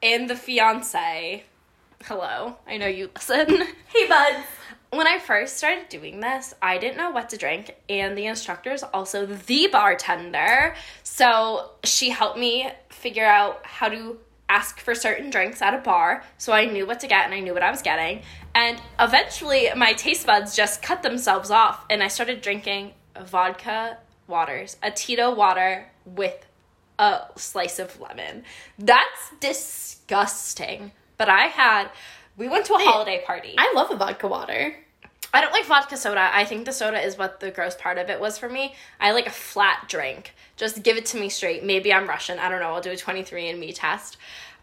[0.01, 1.43] and the fiance.
[2.03, 3.63] Hello, I know you listen.
[3.87, 4.45] Hey buds.
[4.91, 8.71] when I first started doing this, I didn't know what to drink, and the instructor
[8.71, 10.75] is also the bartender.
[11.03, 14.19] So she helped me figure out how to
[14.49, 17.41] ask for certain drinks at a bar so I knew what to get and I
[17.41, 18.21] knew what I was getting.
[18.55, 24.77] And eventually, my taste buds just cut themselves off, and I started drinking vodka waters,
[24.83, 26.46] a Tito water with
[26.99, 28.43] a slice of lemon.
[28.77, 30.91] That's disgusting.
[31.17, 31.89] But I had,
[32.37, 33.55] we went to a holiday party.
[33.57, 34.75] I love a vodka water.
[35.33, 36.29] I don't like vodka soda.
[36.33, 38.75] I think the soda is what the gross part of it was for me.
[38.99, 40.33] I like a flat drink.
[40.55, 41.63] Just give it to me straight.
[41.63, 42.39] Maybe I'm Russian.
[42.39, 42.73] I don't know.
[42.73, 44.17] I'll do a 23 and me test.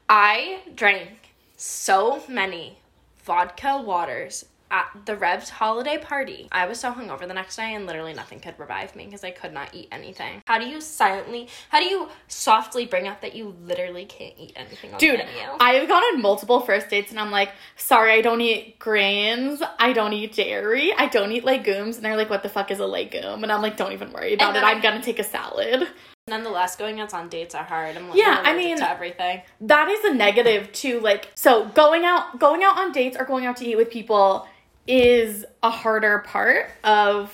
[0.09, 1.11] I drank
[1.57, 2.79] so many
[3.23, 6.49] vodka waters at the Rev's holiday party.
[6.51, 9.31] I was so hungover the next day and literally nothing could revive me because I
[9.31, 10.43] could not eat anything.
[10.47, 14.53] How do you silently, how do you softly bring up that you literally can't eat
[14.57, 15.25] anything on Dude.
[15.61, 19.63] I have gone on multiple first dates and I'm like, sorry, I don't eat grains.
[19.79, 20.93] I don't eat dairy.
[20.93, 21.95] I don't eat legumes.
[21.95, 23.45] And they're like, what the fuck is a legume?
[23.45, 24.65] And I'm like, don't even worry about it.
[24.65, 25.87] I'm gonna take a salad.
[26.27, 27.97] Nonetheless, going out on dates are hard.
[27.97, 29.43] I'm Yeah, I mean- to everything.
[29.61, 30.99] That is a negative too.
[30.99, 34.49] Like, so going out, going out on dates or going out to eat with people
[34.87, 37.33] is a harder part of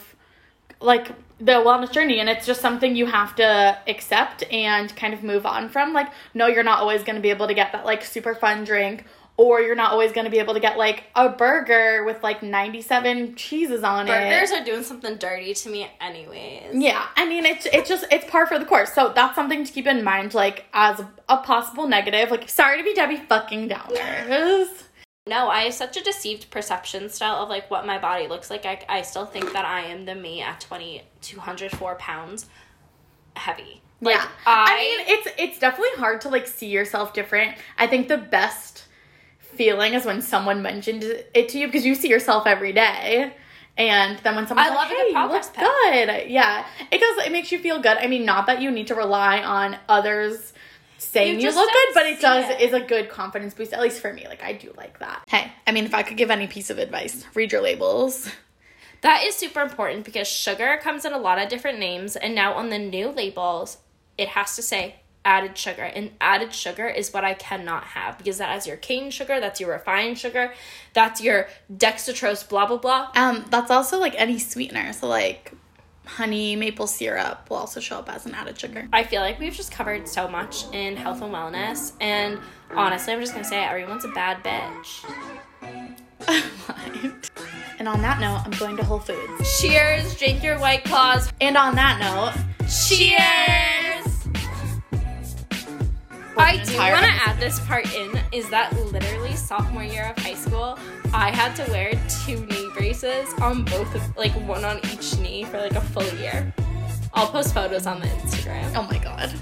[0.81, 5.23] like the wellness journey and it's just something you have to accept and kind of
[5.23, 5.93] move on from.
[5.93, 8.65] Like no you're not always going to be able to get that like super fun
[8.65, 9.05] drink
[9.37, 12.43] or you're not always going to be able to get like a burger with like
[12.43, 14.29] 97 cheeses on Burgers it.
[14.29, 16.75] Burgers are doing something dirty to me, anyways.
[16.75, 18.93] yeah i mean it's it's just it's par for the course.
[18.93, 22.31] So that's something to keep in mind like as a possible negative.
[22.31, 24.69] Like sorry to be debbie fucking downers
[25.31, 28.67] No, I have such a deceived perception style of like what my body looks like.
[28.67, 32.47] I, I still think that I am the me at 20, 204 pounds
[33.37, 33.81] heavy.
[34.01, 34.27] Like, yeah.
[34.45, 37.55] I, I, mean, it's it's definitely hard to like see yourself different.
[37.79, 38.87] I think the best
[39.39, 43.33] feeling is when someone mentioned it to you because you see yourself every day.
[43.79, 46.99] And then when someone's I like, love a "Hey, you look pic." good," yeah, it
[46.99, 47.25] does.
[47.25, 47.99] It makes you feel good.
[47.99, 50.53] I mean, not that you need to rely on others
[51.01, 52.61] saying You you, look good, but it does it.
[52.61, 53.73] is a good confidence boost.
[53.73, 55.25] At least for me, like I do like that.
[55.29, 58.29] Hey, I mean, if I could give any piece of advice, read your labels.
[59.03, 62.17] that is super important because sugar comes in a lot of different names.
[62.17, 63.79] And now on the new labels,
[64.19, 65.83] it has to say added sugar.
[65.83, 69.61] And added sugar is what I cannot have because that is your cane sugar, that's
[69.61, 70.53] your refined sugar,
[70.93, 73.11] that's your dextrose, blah, blah, blah.
[73.15, 74.93] Um, that's also like any sweetener.
[74.93, 75.53] So like
[76.17, 78.89] honey, maple syrup will also show up as an added sugar.
[78.93, 82.39] I feel like we've just covered so much in health and wellness, and
[82.75, 85.05] honestly, I'm just gonna say everyone's a bad bitch.
[87.79, 89.61] and on that note, I'm going to Whole Foods.
[89.61, 91.33] Cheers, drink your white claws.
[91.41, 92.35] And on that note,
[92.69, 93.80] Cheers!
[96.37, 100.35] I do want to add this part in is that literally sophomore year of high
[100.35, 100.79] school,
[101.13, 101.93] I had to wear
[102.25, 106.07] two knee braces on both of like one on each knee for like a full
[106.19, 106.53] year.
[107.15, 108.73] I'll post photos on the Instagram.
[108.77, 109.33] oh my god.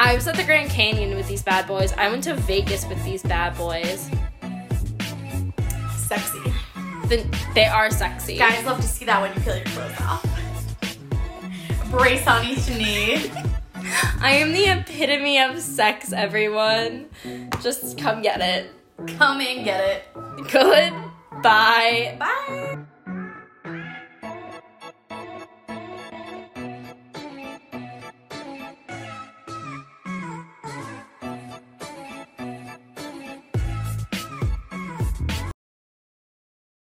[0.00, 1.92] I was at the Grand Canyon with these bad boys.
[1.94, 4.08] I went to Vegas with these bad boys.
[5.96, 6.38] Sexy.
[7.06, 8.38] Then they are sexy.
[8.38, 11.90] Guys love to see that when you peel your clothes off.
[11.90, 13.30] Brace on each knee.
[14.20, 17.06] I am the epitome of sex, everyone.
[17.62, 18.70] Just come get it.
[19.16, 20.04] Come and get it.
[20.50, 22.16] Goodbye.
[22.18, 22.78] Bye.